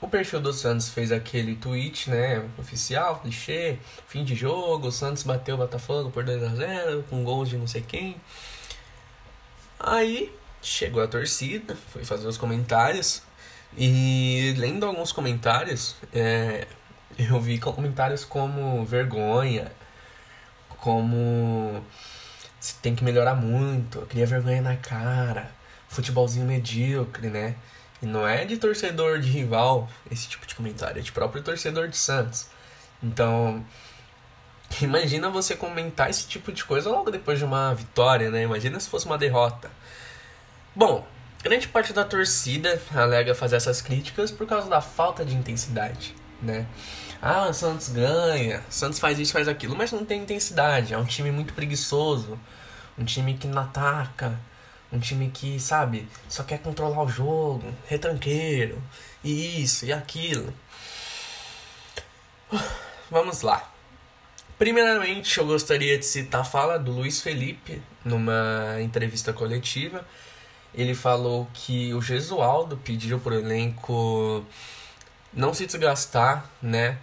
o 0.00 0.08
perfil 0.08 0.40
do 0.40 0.54
Santos 0.54 0.88
fez 0.88 1.12
aquele 1.12 1.54
tweet, 1.54 2.08
né, 2.08 2.42
oficial, 2.56 3.20
clichê, 3.20 3.76
fim 4.08 4.24
de 4.24 4.34
jogo, 4.34 4.88
o 4.88 4.90
Santos 4.90 5.22
bateu 5.22 5.54
o 5.54 5.58
Botafogo 5.58 6.10
por 6.10 6.24
2 6.24 6.42
a 6.44 6.54
0 6.54 7.04
com 7.10 7.22
gols 7.24 7.50
de 7.50 7.58
não 7.58 7.66
sei 7.66 7.82
quem. 7.82 8.16
Aí 9.78 10.32
chegou 10.62 11.02
a 11.02 11.06
torcida, 11.06 11.76
foi 11.92 12.06
fazer 12.06 12.26
os 12.26 12.38
comentários 12.38 13.22
e 13.76 14.54
lendo 14.56 14.86
alguns 14.86 15.12
comentários, 15.12 15.94
é, 16.10 16.66
eu 17.18 17.38
vi 17.38 17.58
comentários 17.58 18.24
como 18.24 18.82
vergonha, 18.86 19.70
como 20.78 21.84
você 22.60 22.74
tem 22.82 22.94
que 22.94 23.04
melhorar 23.04 23.34
muito, 23.34 23.98
eu 23.98 24.06
queria 24.06 24.26
vergonha 24.26 24.60
na 24.62 24.76
cara, 24.76 25.50
futebolzinho 25.88 26.46
medíocre, 26.46 27.28
né? 27.28 27.54
E 28.02 28.06
não 28.06 28.26
é 28.26 28.44
de 28.44 28.56
torcedor 28.56 29.20
de 29.20 29.30
rival 29.30 29.88
esse 30.10 30.28
tipo 30.28 30.46
de 30.46 30.54
comentário, 30.54 30.98
é 30.98 31.02
de 31.02 31.12
próprio 31.12 31.42
torcedor 31.42 31.88
de 31.88 31.96
Santos. 31.96 32.46
Então, 33.02 33.64
imagina 34.80 35.30
você 35.30 35.54
comentar 35.54 36.10
esse 36.10 36.26
tipo 36.26 36.52
de 36.52 36.64
coisa 36.64 36.90
logo 36.90 37.10
depois 37.10 37.38
de 37.38 37.44
uma 37.44 37.74
vitória, 37.74 38.30
né? 38.30 38.42
Imagina 38.42 38.78
se 38.80 38.88
fosse 38.88 39.06
uma 39.06 39.18
derrota. 39.18 39.70
Bom, 40.74 41.06
grande 41.42 41.68
parte 41.68 41.92
da 41.92 42.04
torcida 42.04 42.80
alega 42.94 43.34
fazer 43.34 43.56
essas 43.56 43.80
críticas 43.80 44.30
por 44.30 44.46
causa 44.46 44.68
da 44.68 44.80
falta 44.80 45.24
de 45.24 45.34
intensidade, 45.34 46.14
né? 46.42 46.66
Ah, 47.20 47.48
o 47.48 47.52
Santos 47.54 47.88
ganha, 47.88 48.62
o 48.68 48.72
Santos 48.72 48.98
faz 48.98 49.18
isso, 49.18 49.32
faz 49.32 49.48
aquilo, 49.48 49.74
mas 49.76 49.92
não 49.92 50.04
tem 50.04 50.22
intensidade. 50.22 50.94
É 50.94 50.98
um 50.98 51.04
time 51.04 51.30
muito 51.30 51.54
preguiçoso, 51.54 52.38
um 52.98 53.04
time 53.04 53.34
que 53.34 53.46
não 53.46 53.62
ataca, 53.62 54.38
um 54.92 54.98
time 54.98 55.30
que, 55.30 55.58
sabe, 55.58 56.08
só 56.28 56.42
quer 56.42 56.58
controlar 56.58 57.02
o 57.02 57.08
jogo, 57.08 57.74
retranqueiro, 57.86 58.82
e 59.24 59.62
isso 59.62 59.84
e 59.86 59.92
aquilo. 59.92 60.52
Vamos 63.10 63.42
lá. 63.42 63.72
Primeiramente, 64.58 65.36
eu 65.38 65.46
gostaria 65.46 65.98
de 65.98 66.04
citar 66.06 66.40
a 66.40 66.44
fala 66.44 66.78
do 66.78 66.90
Luiz 66.90 67.20
Felipe 67.20 67.82
numa 68.04 68.80
entrevista 68.80 69.32
coletiva. 69.32 70.06
Ele 70.74 70.94
falou 70.94 71.48
que 71.52 71.92
o 71.92 72.00
Gesualdo 72.00 72.76
pediu 72.78 73.18
pro 73.18 73.34
elenco 73.34 74.44
não 75.32 75.52
se 75.54 75.66
desgastar, 75.66 76.44
né? 76.62 76.98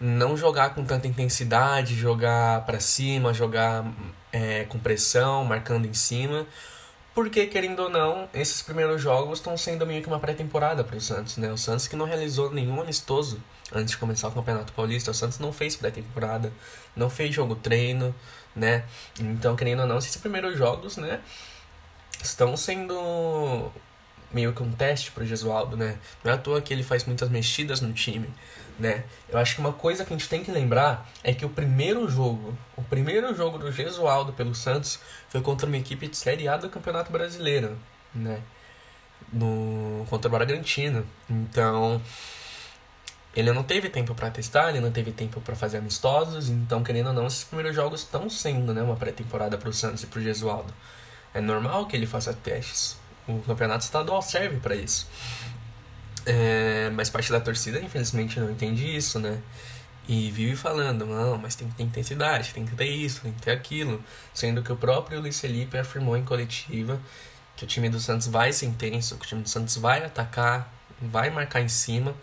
Não 0.00 0.36
jogar 0.36 0.74
com 0.74 0.84
tanta 0.84 1.06
intensidade, 1.06 1.94
jogar 1.94 2.64
para 2.66 2.80
cima, 2.80 3.32
jogar 3.32 3.84
é, 4.32 4.64
com 4.64 4.78
pressão, 4.78 5.44
marcando 5.44 5.86
em 5.86 5.94
cima, 5.94 6.46
Porque, 7.14 7.46
querendo 7.46 7.78
ou 7.80 7.88
não, 7.88 8.28
esses 8.34 8.60
primeiros 8.60 9.00
jogos 9.00 9.38
estão 9.38 9.56
sendo 9.56 9.86
meio 9.86 10.02
que 10.02 10.08
uma 10.08 10.18
pré-temporada 10.18 10.82
para 10.82 10.96
o 10.96 11.00
Santos, 11.00 11.36
né? 11.36 11.52
O 11.52 11.56
Santos 11.56 11.86
que 11.86 11.94
não 11.94 12.06
realizou 12.06 12.52
nenhum 12.52 12.80
amistoso 12.80 13.40
antes 13.72 13.92
de 13.92 13.98
começar 13.98 14.28
o 14.28 14.32
Campeonato 14.32 14.72
Paulista. 14.72 15.12
O 15.12 15.14
Santos 15.14 15.38
não 15.38 15.52
fez 15.52 15.76
pré-temporada, 15.76 16.52
não 16.96 17.08
fez 17.08 17.32
jogo 17.32 17.54
treino, 17.54 18.12
né? 18.54 18.84
Então, 19.20 19.54
querendo 19.54 19.82
ou 19.82 19.86
não, 19.86 19.98
esses 19.98 20.16
primeiros 20.16 20.58
jogos, 20.58 20.96
né? 20.96 21.20
Estão 22.20 22.56
sendo 22.56 23.70
meio 24.34 24.52
que 24.52 24.62
um 24.62 24.72
teste 24.72 25.12
para 25.12 25.22
o 25.22 25.26
Gesualdo, 25.26 25.76
né? 25.76 25.96
Não 26.22 26.32
é 26.32 26.34
à 26.34 26.38
toa 26.38 26.60
que 26.60 26.74
ele 26.74 26.82
faz 26.82 27.04
muitas 27.04 27.28
mexidas 27.30 27.80
no 27.80 27.92
time 27.92 28.28
né? 28.78 29.04
Eu 29.28 29.38
acho 29.38 29.54
que 29.54 29.60
uma 29.60 29.72
coisa 29.72 30.04
que 30.04 30.12
a 30.12 30.16
gente 30.16 30.28
tem 30.28 30.42
que 30.42 30.50
lembrar 30.50 31.08
é 31.22 31.32
que 31.32 31.44
o 31.44 31.48
primeiro 31.48 32.08
jogo, 32.08 32.56
o 32.76 32.82
primeiro 32.82 33.34
jogo 33.34 33.58
do 33.58 33.70
Gesualdo 33.70 34.32
pelo 34.32 34.54
Santos 34.54 34.98
foi 35.28 35.40
contra 35.40 35.66
uma 35.66 35.76
equipe 35.76 36.08
de 36.08 36.16
Série 36.16 36.48
A 36.48 36.56
do 36.56 36.68
Campeonato 36.68 37.12
Brasileiro, 37.12 37.78
né? 38.14 38.40
No 39.32 40.04
contra 40.10 40.28
o 40.28 40.30
Bragantino. 40.30 41.06
Então, 41.30 42.00
ele 43.34 43.52
não 43.52 43.62
teve 43.62 43.88
tempo 43.88 44.14
para 44.14 44.30
testar, 44.30 44.70
ele 44.70 44.80
não 44.80 44.92
teve 44.92 45.12
tempo 45.12 45.40
para 45.40 45.54
fazer 45.54 45.78
amistosos, 45.78 46.48
então 46.48 46.82
querendo 46.82 47.08
ou 47.08 47.12
não, 47.12 47.26
esses 47.26 47.44
primeiros 47.44 47.74
jogos 47.74 48.00
estão 48.02 48.28
sendo, 48.28 48.72
né, 48.74 48.82
uma 48.82 48.96
pré-temporada 48.96 49.58
para 49.58 49.68
o 49.68 49.72
Santos 49.72 50.02
e 50.02 50.06
para 50.06 50.20
o 50.20 50.22
Gesualdo. 50.22 50.72
É 51.32 51.40
normal 51.40 51.86
que 51.86 51.96
ele 51.96 52.06
faça 52.06 52.32
testes. 52.32 52.96
O 53.26 53.40
campeonato 53.40 53.84
estadual 53.84 54.20
serve 54.22 54.58
para 54.58 54.74
isso. 54.74 55.08
É, 56.26 56.90
mas 56.94 57.10
parte 57.10 57.30
da 57.30 57.40
torcida, 57.40 57.80
infelizmente, 57.80 58.38
não 58.40 58.50
entende 58.50 58.84
isso, 58.96 59.18
né? 59.18 59.40
E 60.06 60.30
vive 60.30 60.54
falando, 60.54 61.06
não, 61.06 61.38
mas 61.38 61.54
tem 61.54 61.68
que 61.68 61.74
ter 61.74 61.82
intensidade, 61.82 62.52
tem 62.52 62.66
que 62.66 62.74
ter 62.74 62.86
isso, 62.86 63.22
tem 63.22 63.32
que 63.32 63.40
ter 63.40 63.52
aquilo. 63.52 64.02
Sendo 64.34 64.62
que 64.62 64.70
o 64.70 64.76
próprio 64.76 65.20
Luiz 65.20 65.40
Felipe 65.40 65.78
afirmou 65.78 66.16
em 66.16 66.24
coletiva 66.24 67.00
que 67.56 67.64
o 67.64 67.66
time 67.66 67.88
do 67.88 68.00
Santos 68.00 68.26
vai 68.26 68.52
ser 68.52 68.66
intenso, 68.66 69.16
que 69.16 69.24
o 69.24 69.28
time 69.28 69.42
do 69.42 69.48
Santos 69.48 69.76
vai 69.76 70.04
atacar, 70.04 70.72
vai 71.08 71.30
marcar 71.30 71.60
em 71.60 71.68
cima, 71.68 72.14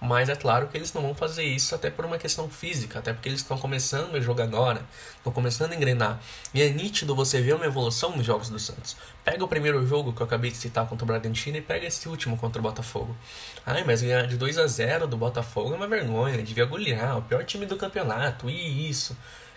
mas 0.00 0.28
é 0.28 0.36
claro 0.36 0.68
que 0.68 0.76
eles 0.76 0.92
não 0.92 1.02
vão 1.02 1.14
fazer 1.14 1.44
isso 1.44 1.74
até 1.74 1.90
por 1.90 2.04
uma 2.04 2.18
questão 2.18 2.48
física, 2.50 2.98
até 2.98 3.12
porque 3.12 3.28
eles 3.28 3.40
estão 3.40 3.56
começando 3.58 4.14
o 4.14 4.20
jogo 4.20 4.42
agora, 4.42 4.82
estão 5.16 5.32
começando 5.32 5.72
a 5.72 5.74
engrenar. 5.74 6.20
E 6.52 6.62
é 6.62 6.68
nítido 6.68 7.14
você 7.14 7.40
ver 7.40 7.54
uma 7.54 7.64
evolução 7.64 8.14
nos 8.16 8.26
jogos 8.26 8.48
do 8.48 8.58
Santos. 8.58 8.96
Pega 9.24 9.44
o 9.44 9.48
primeiro 9.48 9.86
jogo 9.86 10.12
que 10.12 10.20
eu 10.20 10.26
acabei 10.26 10.50
de 10.50 10.56
citar 10.58 10.86
contra 10.86 11.04
o 11.04 11.06
Bragantino 11.06 11.56
e 11.56 11.62
pega 11.62 11.86
esse 11.86 12.08
último 12.08 12.36
contra 12.36 12.60
o 12.60 12.62
Botafogo. 12.62 13.16
Ai, 13.64 13.84
mas 13.84 14.02
ganhar 14.02 14.26
de 14.26 14.36
2 14.36 14.58
a 14.58 14.66
0 14.66 15.06
do 15.06 15.16
Botafogo 15.16 15.72
é 15.72 15.76
uma 15.76 15.88
vergonha, 15.88 16.42
devia 16.42 16.66
golear, 16.66 17.18
o 17.18 17.22
pior 17.22 17.44
time 17.44 17.66
do 17.66 17.76
campeonato, 17.76 18.50
e 18.50 18.88
isso. 18.88 19.16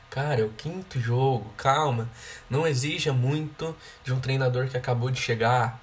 Cara, 0.10 0.42
é 0.42 0.44
o 0.44 0.50
quinto 0.50 1.00
jogo, 1.00 1.54
calma. 1.56 2.10
Não 2.50 2.66
exija 2.66 3.14
muito 3.14 3.76
de 4.04 4.12
um 4.12 4.20
treinador 4.20 4.68
que 4.68 4.76
acabou 4.78 5.12
de 5.12 5.20
chegar, 5.22 5.80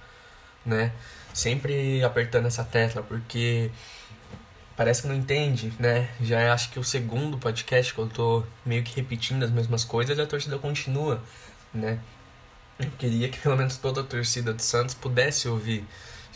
né? 0.65 0.93
Sempre 1.37 2.03
apertando 2.03 2.47
essa 2.47 2.65
tecla, 2.65 3.03
porque 3.03 3.71
parece 4.75 5.03
que 5.03 5.09
não 5.09 5.15
entende, 5.15 5.71
né? 5.79 6.09
Já 6.19 6.51
acho 6.51 6.71
que 6.71 6.79
o 6.79 6.83
segundo 6.83 7.37
podcast 7.37 7.93
que 7.93 8.01
eu 8.01 8.07
tô 8.07 8.43
meio 8.65 8.83
que 8.83 8.97
repetindo 8.97 9.43
as 9.43 9.51
mesmas 9.51 9.85
coisas 9.85 10.19
a 10.19 10.25
torcida 10.25 10.57
continua, 10.57 11.23
né? 11.75 11.99
Eu 12.79 12.91
queria 12.97 13.29
que 13.29 13.39
pelo 13.39 13.55
menos 13.55 13.77
toda 13.77 14.01
a 14.01 14.05
torcida 14.05 14.55
do 14.55 14.63
Santos 14.63 14.95
pudesse 14.95 15.47
ouvir 15.47 15.85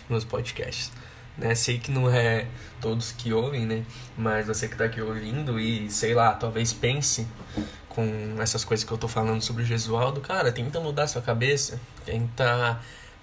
meus 0.07 0.23
podcasts. 0.23 0.92
Né? 1.38 1.54
Sei 1.54 1.78
que 1.78 1.90
não 1.90 2.11
é 2.11 2.47
todos 2.78 3.11
que 3.11 3.33
ouvem, 3.33 3.64
né? 3.64 3.87
Mas 4.19 4.47
você 4.49 4.69
que 4.69 4.76
tá 4.76 4.85
aqui 4.85 5.00
ouvindo 5.00 5.59
e, 5.59 5.90
sei 5.90 6.12
lá, 6.12 6.35
talvez 6.35 6.75
pense 6.75 7.26
com 7.88 8.37
essas 8.38 8.66
coisas 8.66 8.85
que 8.85 8.92
eu 8.92 8.99
tô 8.99 9.09
falando 9.09 9.40
sobre 9.40 9.62
o 9.62 9.66
Gesualdo, 9.66 10.21
cara, 10.21 10.52
tenta 10.52 10.78
mudar 10.78 11.07
sua 11.07 11.23
cabeça, 11.23 11.80
tenta 12.04 12.78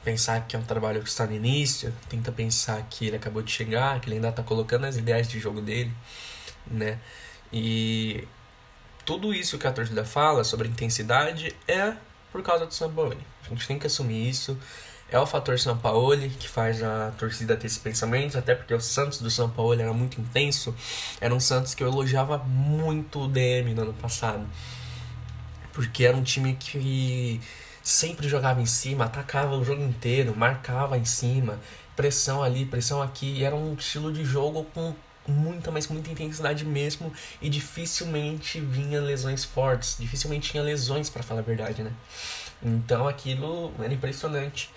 pensar 0.08 0.48
que 0.48 0.56
é 0.56 0.60
um 0.60 0.64
trabalho 0.64 1.04
que 1.04 1.10
está 1.10 1.26
no 1.26 1.34
início, 1.34 1.94
tenta 2.08 2.32
pensar 2.32 2.82
que 2.90 3.06
ele 3.06 3.18
acabou 3.18 3.42
de 3.42 3.52
chegar, 3.52 4.00
que 4.00 4.08
ele 4.08 4.16
ainda 4.16 4.30
está 4.30 4.42
colocando 4.42 4.86
as 4.86 4.96
ideias 4.96 5.28
de 5.28 5.38
jogo 5.38 5.60
dele, 5.60 5.92
né? 6.66 6.98
E 7.52 8.26
tudo 9.06 9.34
isso 9.34 9.58
que 9.58 9.68
a 9.68 9.72
torcida 9.74 10.06
fala 10.06 10.46
sobre 10.46 10.70
intensidade 10.70 11.54
é 11.68 11.94
por 12.32 12.42
causa 12.42 12.66
do 12.66 12.74
Sampaoli. 12.74 13.20
A 13.46 13.50
gente 13.50 13.68
tem 13.68 13.78
que 13.78 13.86
assumir 13.86 14.30
isso. 14.30 14.58
É 15.12 15.20
o 15.20 15.26
fator 15.26 15.60
Sampaoli 15.60 16.30
que 16.30 16.48
faz 16.48 16.82
a 16.82 17.12
torcida 17.18 17.58
ter 17.58 17.68
esses 17.68 17.78
pensamentos, 17.78 18.38
até 18.38 18.56
porque 18.56 18.74
o 18.74 18.80
Santos 18.80 19.20
do 19.20 19.30
Sampaoli 19.30 19.82
era 19.82 19.92
muito 19.92 20.22
intenso. 20.22 20.74
Era 21.20 21.36
um 21.36 21.40
Santos 21.42 21.76
que 21.76 21.84
eu 21.84 21.90
elogiava 21.90 22.38
muito 22.38 23.24
o 23.24 23.28
DM 23.28 23.74
no 23.74 23.82
ano 23.82 23.94
passado. 23.94 24.48
Porque 25.74 26.06
era 26.06 26.16
um 26.16 26.24
time 26.24 26.56
que 26.56 27.42
sempre 27.88 28.28
jogava 28.28 28.62
em 28.62 28.66
cima, 28.66 29.06
atacava 29.06 29.56
o 29.56 29.64
jogo 29.64 29.82
inteiro, 29.82 30.36
marcava 30.36 30.98
em 30.98 31.06
cima, 31.06 31.58
pressão 31.96 32.44
ali, 32.44 32.66
pressão 32.66 33.02
aqui, 33.02 33.46
era 33.46 33.56
um 33.56 33.76
estilo 33.76 34.12
de 34.12 34.26
jogo 34.26 34.66
com 34.74 34.94
muita, 35.26 35.72
mas 35.72 35.88
muita 35.88 36.12
intensidade 36.12 36.66
mesmo 36.66 37.14
e 37.42 37.48
dificilmente 37.48 38.60
vinha 38.60 39.00
lesões 39.00 39.46
fortes, 39.46 39.96
dificilmente 39.98 40.52
tinha 40.52 40.62
lesões 40.62 41.10
para 41.10 41.24
falar 41.24 41.40
a 41.40 41.44
verdade, 41.44 41.82
né? 41.82 41.94
Então 42.62 43.08
aquilo 43.08 43.74
era 43.80 43.94
impressionante. 43.94 44.70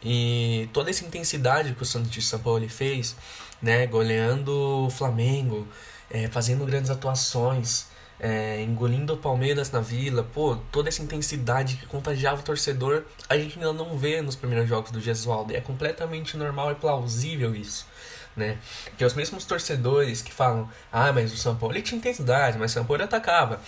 E 0.00 0.68
toda 0.72 0.88
essa 0.88 1.04
intensidade 1.04 1.74
que 1.74 1.82
o 1.82 1.86
Santos 1.86 2.12
de 2.12 2.22
São 2.22 2.38
Paulo 2.38 2.68
fez, 2.68 3.16
né, 3.60 3.88
goleando 3.88 4.86
o 4.86 4.90
Flamengo, 4.90 5.66
é, 6.08 6.28
fazendo 6.28 6.64
grandes 6.64 6.90
atuações, 6.90 7.86
é, 8.18 8.62
engolindo 8.62 9.14
o 9.14 9.16
Palmeiras 9.16 9.70
na 9.70 9.80
vila, 9.80 10.22
pô, 10.22 10.56
toda 10.72 10.88
essa 10.88 11.02
intensidade 11.02 11.76
que 11.76 11.86
contagiava 11.86 12.40
o 12.40 12.44
torcedor, 12.44 13.04
a 13.28 13.36
gente 13.36 13.58
ainda 13.58 13.72
não 13.72 13.96
vê 13.96 14.22
nos 14.22 14.34
primeiros 14.34 14.68
jogos 14.68 14.90
do 14.90 15.00
Gesualdo. 15.00 15.52
E 15.52 15.56
é 15.56 15.60
completamente 15.60 16.36
normal 16.36 16.72
e 16.72 16.74
plausível 16.74 17.54
isso. 17.54 17.86
Né? 18.34 18.58
Que 18.98 19.04
os 19.04 19.14
mesmos 19.14 19.44
torcedores 19.44 20.20
que 20.22 20.32
falam, 20.32 20.68
ah, 20.92 21.12
mas 21.12 21.32
o 21.32 21.36
São 21.36 21.56
Paulo 21.56 21.80
tinha 21.80 21.98
intensidade, 21.98 22.58
mas 22.58 22.70
o 22.70 22.74
São 22.74 22.84
Paulo 22.84 23.02
atacava. 23.02 23.60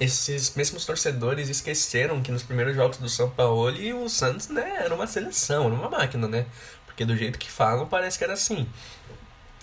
Esses 0.00 0.54
mesmos 0.54 0.84
torcedores 0.84 1.48
esqueceram 1.48 2.22
que 2.22 2.32
nos 2.32 2.42
primeiros 2.42 2.74
jogos 2.74 2.98
do 2.98 3.08
São 3.08 3.30
Paulo 3.30 4.02
o 4.02 4.08
Santos 4.08 4.48
né, 4.48 4.82
era 4.84 4.94
uma 4.94 5.06
seleção, 5.06 5.66
era 5.66 5.74
uma 5.74 5.88
máquina, 5.88 6.26
né? 6.26 6.46
Porque 6.86 7.04
do 7.04 7.16
jeito 7.16 7.38
que 7.38 7.50
falam 7.50 7.86
parece 7.86 8.18
que 8.18 8.24
era 8.24 8.32
assim. 8.32 8.66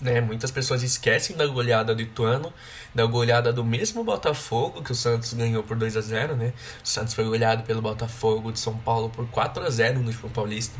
Né? 0.00 0.20
Muitas 0.20 0.50
pessoas 0.50 0.82
esquecem 0.82 1.36
da 1.36 1.46
goleada 1.46 1.94
do 1.94 2.00
Ituano, 2.00 2.52
da 2.94 3.04
goleada 3.04 3.52
do 3.52 3.62
mesmo 3.62 4.02
Botafogo, 4.02 4.82
que 4.82 4.92
o 4.92 4.94
Santos 4.94 5.34
ganhou 5.34 5.62
por 5.62 5.76
2 5.76 5.96
a 5.96 6.00
0 6.00 6.36
né? 6.36 6.54
O 6.82 6.88
Santos 6.88 7.12
foi 7.12 7.24
goleado 7.24 7.64
pelo 7.64 7.82
Botafogo 7.82 8.50
de 8.50 8.58
São 8.58 8.76
Paulo 8.78 9.10
por 9.10 9.28
4 9.28 9.62
a 9.62 9.68
0 9.68 10.00
no 10.00 10.06
último 10.06 10.30
Paulista. 10.30 10.78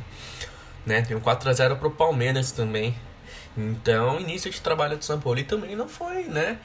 Né? 0.86 1.02
Tem 1.02 1.16
um 1.16 1.20
4 1.20 1.50
a 1.50 1.52
0 1.52 1.76
pro 1.76 1.90
Palmeiras 1.90 2.50
também. 2.50 2.96
Então, 3.56 4.16
o 4.16 4.20
início 4.20 4.50
de 4.50 4.60
trabalho 4.60 4.96
do 4.96 5.04
São 5.04 5.20
Paulo 5.20 5.42
também 5.44 5.76
não 5.76 5.88
foi, 5.88 6.24
né? 6.24 6.58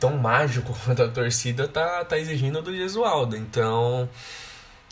Tão 0.00 0.16
mágico 0.16 0.74
quanto 0.84 1.02
a 1.02 1.08
torcida 1.08 1.68
tá, 1.68 2.04
tá 2.04 2.18
exigindo 2.18 2.60
do 2.62 2.74
Gesualdo. 2.74 3.36
Então, 3.36 4.08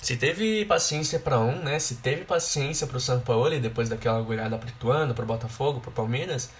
se 0.02 0.16
teve 0.16 0.64
paciência 0.64 1.20
para 1.20 1.38
um, 1.38 1.62
né? 1.62 1.78
Se 1.78 1.94
teve 1.94 2.24
paciência 2.24 2.88
para 2.88 2.96
o 2.96 3.00
São 3.00 3.20
Paulo 3.20 3.58
depois 3.60 3.88
daquela 3.88 4.20
goleada 4.20 4.58
para 4.58 4.68
Ituano, 4.68 5.14
Botafogo, 5.14 5.80
para 5.80 5.92
Palmeiras, 5.92 6.50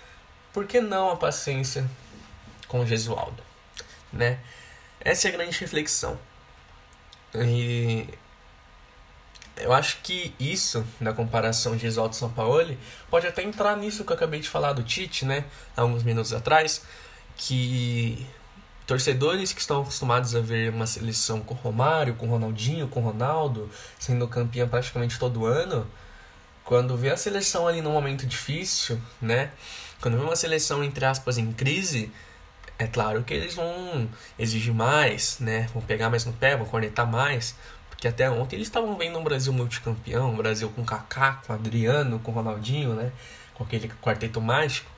por 0.53 0.65
que 0.65 0.81
não 0.81 1.11
a 1.11 1.17
paciência 1.17 1.85
com 2.69 2.81
o 2.81 2.87
Gesualdo, 2.87 3.43
né? 4.13 4.39
Essa 5.01 5.27
é 5.27 5.31
a 5.31 5.37
grande 5.37 5.59
reflexão. 5.59 6.17
E 7.35 8.09
eu 9.57 9.73
acho 9.73 9.99
que 10.05 10.33
isso, 10.39 10.87
na 11.01 11.13
comparação 11.13 11.75
de 11.75 11.83
Gesualdo 11.83 12.15
e 12.15 12.19
São 12.19 12.31
Paulo, 12.31 12.77
pode 13.11 13.27
até 13.27 13.43
entrar 13.43 13.77
nisso 13.77 14.05
que 14.05 14.13
eu 14.13 14.17
acabei 14.17 14.39
de 14.39 14.49
falar 14.49 14.73
do 14.73 14.85
Tite, 14.85 15.25
né? 15.25 15.45
Há 15.77 15.81
alguns 15.81 16.05
minutos 16.05 16.33
atrás, 16.33 16.83
que 17.37 18.25
torcedores 18.93 19.55
que 19.55 19.61
estão 19.63 19.81
acostumados 19.81 20.37
a 20.37 20.41
ver 20.41 20.69
uma 20.69 20.87
seleção 20.87 21.41
com 21.41 21.55
Romário, 21.55 22.15
com 22.15 22.27
Ronaldinho, 22.27 22.87
com 22.89 23.01
Ronaldo, 23.01 23.71
sendo 23.99 24.29
campeã 24.29 24.69
praticamente 24.69 25.19
todo 25.19 25.47
ano, 25.47 25.87
quando 26.63 26.95
vê 26.95 27.09
a 27.09 27.17
seleção 27.17 27.67
ali 27.67 27.81
num 27.81 27.93
momento 27.93 28.27
difícil, 28.27 29.01
né? 29.19 29.51
Quando 29.99 30.19
vê 30.19 30.23
uma 30.23 30.37
seleção 30.37 30.85
entre 30.85 31.07
aspas 31.07 31.39
em 31.39 31.51
crise, 31.55 32.13
é 32.79 32.87
claro 32.87 33.25
que 33.25 33.33
eles 33.33 33.55
vão 33.55 34.07
exigir 34.39 34.75
mais, 34.75 35.39
né? 35.39 35.71
Vão 35.73 35.81
pegar 35.81 36.11
mais 36.11 36.27
no 36.27 36.35
pé, 36.35 36.55
vão 36.55 36.67
cornetar 36.67 37.11
mais, 37.11 37.57
porque 37.89 38.07
até 38.07 38.29
ontem 38.29 38.57
eles 38.57 38.69
estavam 38.69 38.95
vendo 38.99 39.19
um 39.19 39.25
Brasil 39.25 39.55
multicampeão, 39.55 40.33
um 40.33 40.37
Brasil 40.37 40.69
com 40.69 40.85
Kaká, 40.85 41.41
com 41.47 41.55
Adriano, 41.55 42.19
com 42.19 42.31
Ronaldinho, 42.31 42.93
né? 42.93 43.11
Com 43.55 43.65
aquele 43.65 43.89
quarteto 44.03 44.39
mágico. 44.39 44.91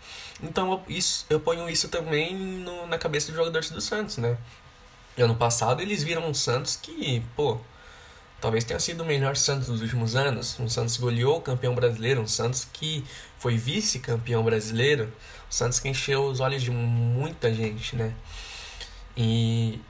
Então 0.42 0.72
eu, 0.72 0.82
isso, 0.88 1.26
eu 1.30 1.40
ponho 1.40 1.68
isso 1.68 1.88
também 1.88 2.34
no, 2.34 2.86
na 2.86 2.98
cabeça 2.98 3.28
dos 3.28 3.36
jogadores 3.36 3.70
do 3.70 3.80
Santos, 3.80 4.16
né? 4.18 4.36
Ano 5.16 5.36
passado 5.36 5.80
eles 5.80 6.02
viram 6.02 6.26
um 6.28 6.34
Santos 6.34 6.76
que, 6.76 7.22
pô, 7.36 7.58
talvez 8.40 8.64
tenha 8.64 8.80
sido 8.80 9.02
o 9.02 9.06
melhor 9.06 9.36
Santos 9.36 9.68
dos 9.68 9.80
últimos 9.80 10.16
anos. 10.16 10.58
Um 10.58 10.68
Santos 10.68 10.96
goleou 10.96 11.38
o 11.38 11.40
campeão 11.40 11.74
brasileiro, 11.74 12.20
um 12.20 12.26
Santos 12.26 12.66
que 12.72 13.04
foi 13.38 13.56
vice-campeão 13.56 14.42
brasileiro, 14.42 15.04
um 15.48 15.52
Santos 15.52 15.78
que 15.78 15.88
encheu 15.88 16.24
os 16.24 16.40
olhos 16.40 16.62
de 16.62 16.70
muita 16.70 17.54
gente, 17.54 17.94
né? 17.94 18.14
E 19.16 19.80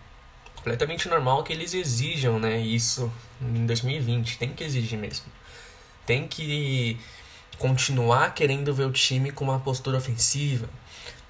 completamente 0.57 1.09
normal 1.09 1.43
que 1.43 1.53
eles 1.53 1.75
exijam, 1.75 2.39
né, 2.39 2.59
isso 2.59 3.13
em 3.41 3.67
2020, 3.67 4.39
tem 4.39 4.55
que 4.55 4.65
exigir 4.65 4.99
mesmo. 4.99 5.27
Tem 6.07 6.27
que 6.27 6.99
continuar 7.59 8.35
querendo 8.35 8.75
ver 8.75 8.87
o 8.87 8.93
time 8.93 9.31
com 9.31 9.45
uma 9.45 9.61
postura 9.61 9.99
ofensiva. 9.99 10.69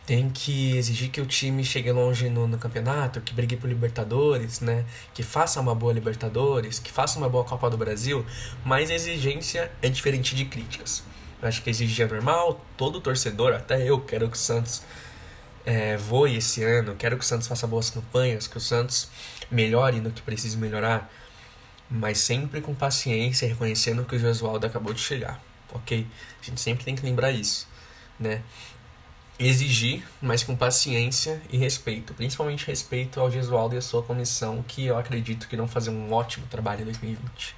Tem 0.07 0.29
que 0.29 0.77
exigir 0.77 1.11
que 1.11 1.21
o 1.21 1.27
time 1.27 1.65
chegue 1.65 1.91
longe 1.91 2.29
no, 2.29 2.47
no 2.47 2.59
campeonato, 2.59 3.23
que 3.23 3.33
brigue 3.33 3.57
por 3.57 3.69
Libertadores, 3.69 4.61
né? 4.61 4.85
Que 5.15 5.23
faça 5.23 5.61
uma 5.61 5.75
boa 5.75 5.93
Libertadores, 5.93 6.79
que 6.79 6.93
faça 6.93 7.19
uma 7.19 7.29
boa 7.29 7.45
Copa 7.45 7.71
do 7.71 7.79
Brasil. 7.79 8.25
Mas 8.65 8.91
a 8.91 8.95
exigência 8.95 9.73
é 9.81 9.89
diferente 9.89 10.37
de 10.37 10.45
críticas. 10.45 11.03
Eu 11.41 11.49
acho 11.49 11.63
que 11.63 11.71
exigir 11.71 12.07
é 12.07 12.09
normal, 12.09 12.65
todo 12.77 13.01
torcedor, 13.01 13.53
até 13.53 13.83
eu, 13.83 14.01
quero 14.01 14.31
que 14.31 14.37
o 14.37 14.41
Santos 14.41 14.83
é, 15.65 15.97
voe 15.97 16.37
esse 16.37 16.63
ano, 16.63 16.95
quero 16.97 17.17
que 17.17 17.25
o 17.25 17.27
Santos 17.27 17.47
faça 17.47 17.67
boas 17.67 17.91
campanhas, 17.91 18.47
que 18.47 18.57
o 18.57 18.61
Santos 18.61 19.09
melhore 19.51 20.01
no 20.01 20.11
que 20.11 20.23
precisa 20.23 20.57
melhorar, 20.57 21.11
mas 21.91 22.19
sempre 22.19 22.61
com 22.61 22.75
paciência, 22.75 23.49
reconhecendo 23.49 24.05
que 24.05 24.17
o 24.17 24.19
Josualdo 24.19 24.67
acabou 24.67 24.93
de 24.93 25.01
chegar, 25.01 25.39
ok? 25.75 26.07
A 26.41 26.45
gente 26.45 26.61
sempre 26.61 26.85
tem 26.85 26.95
que 26.95 27.03
lembrar 27.03 27.33
isso, 27.33 27.69
né? 28.19 28.43
Exigir, 29.39 30.05
mas 30.23 30.45
com 30.45 30.55
paciência 30.55 31.43
e 31.51 31.57
respeito, 31.57 32.15
principalmente 32.15 32.67
respeito 32.67 33.21
ao 33.21 33.31
Gesualdo 33.31 33.75
e 33.75 33.79
à 33.79 33.83
sua 33.83 34.03
comissão, 34.03 34.65
que 34.67 34.87
eu 34.87 34.97
acredito 34.97 35.49
que 35.49 35.57
vão 35.57 35.67
fazer 35.67 35.91
um 35.91 36.13
ótimo 36.13 36.47
trabalho 36.47 36.83
em 36.83 36.85
2020. 36.85 37.57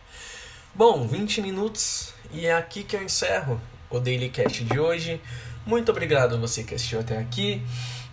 Bom, 0.74 1.06
20 1.06 1.42
minutos 1.42 2.14
e 2.32 2.46
é 2.46 2.54
aqui 2.54 2.82
que 2.82 2.96
eu 2.96 3.02
encerro 3.02 3.60
o 3.90 4.00
Daily 4.00 4.30
Cast 4.30 4.64
de 4.64 4.78
hoje. 4.78 5.20
Muito 5.64 5.90
obrigado 5.90 6.34
a 6.34 6.38
você 6.38 6.64
que 6.64 6.74
assistiu 6.74 7.00
até 7.00 7.18
aqui. 7.18 7.62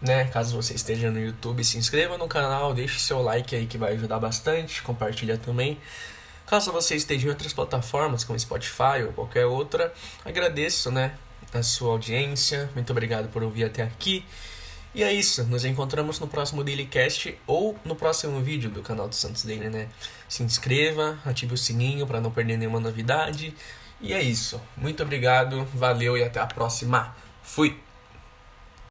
Né? 0.01 0.25
Caso 0.25 0.55
você 0.55 0.73
esteja 0.73 1.09
no 1.09 1.19
YouTube, 1.19 1.63
se 1.63 1.77
inscreva 1.77 2.17
no 2.17 2.27
canal, 2.27 2.73
deixe 2.73 2.99
seu 2.99 3.21
like 3.21 3.55
aí 3.55 3.65
que 3.65 3.77
vai 3.77 3.93
ajudar 3.93 4.19
bastante, 4.19 4.81
compartilha 4.81 5.37
também. 5.37 5.77
Caso 6.53 6.71
você 6.71 6.95
esteja 6.95 7.25
em 7.25 7.29
outras 7.31 7.51
plataformas, 7.51 8.23
como 8.23 8.37
Spotify 8.37 9.01
ou 9.07 9.11
qualquer 9.11 9.47
outra, 9.47 9.91
agradeço, 10.23 10.91
né, 10.91 11.15
a 11.51 11.63
sua 11.63 11.93
audiência. 11.93 12.69
Muito 12.75 12.91
obrigado 12.91 13.27
por 13.29 13.41
ouvir 13.41 13.63
até 13.63 13.81
aqui. 13.81 14.23
E 14.93 15.01
é 15.01 15.11
isso, 15.11 15.43
nos 15.45 15.65
encontramos 15.65 16.19
no 16.19 16.27
próximo 16.27 16.63
Dailycast 16.63 17.35
ou 17.47 17.75
no 17.83 17.95
próximo 17.95 18.39
vídeo 18.39 18.69
do 18.69 18.83
canal 18.83 19.09
do 19.09 19.15
Santos 19.15 19.43
Daily, 19.43 19.67
né? 19.67 19.89
Se 20.29 20.43
inscreva, 20.43 21.17
ative 21.25 21.55
o 21.55 21.57
sininho 21.57 22.05
para 22.05 22.21
não 22.21 22.29
perder 22.29 22.55
nenhuma 22.55 22.79
novidade. 22.79 23.51
E 23.99 24.13
é 24.13 24.21
isso. 24.21 24.61
Muito 24.77 25.01
obrigado, 25.01 25.67
valeu 25.73 26.15
e 26.15 26.23
até 26.23 26.39
a 26.39 26.45
próxima. 26.45 27.15
Fui! 27.41 27.81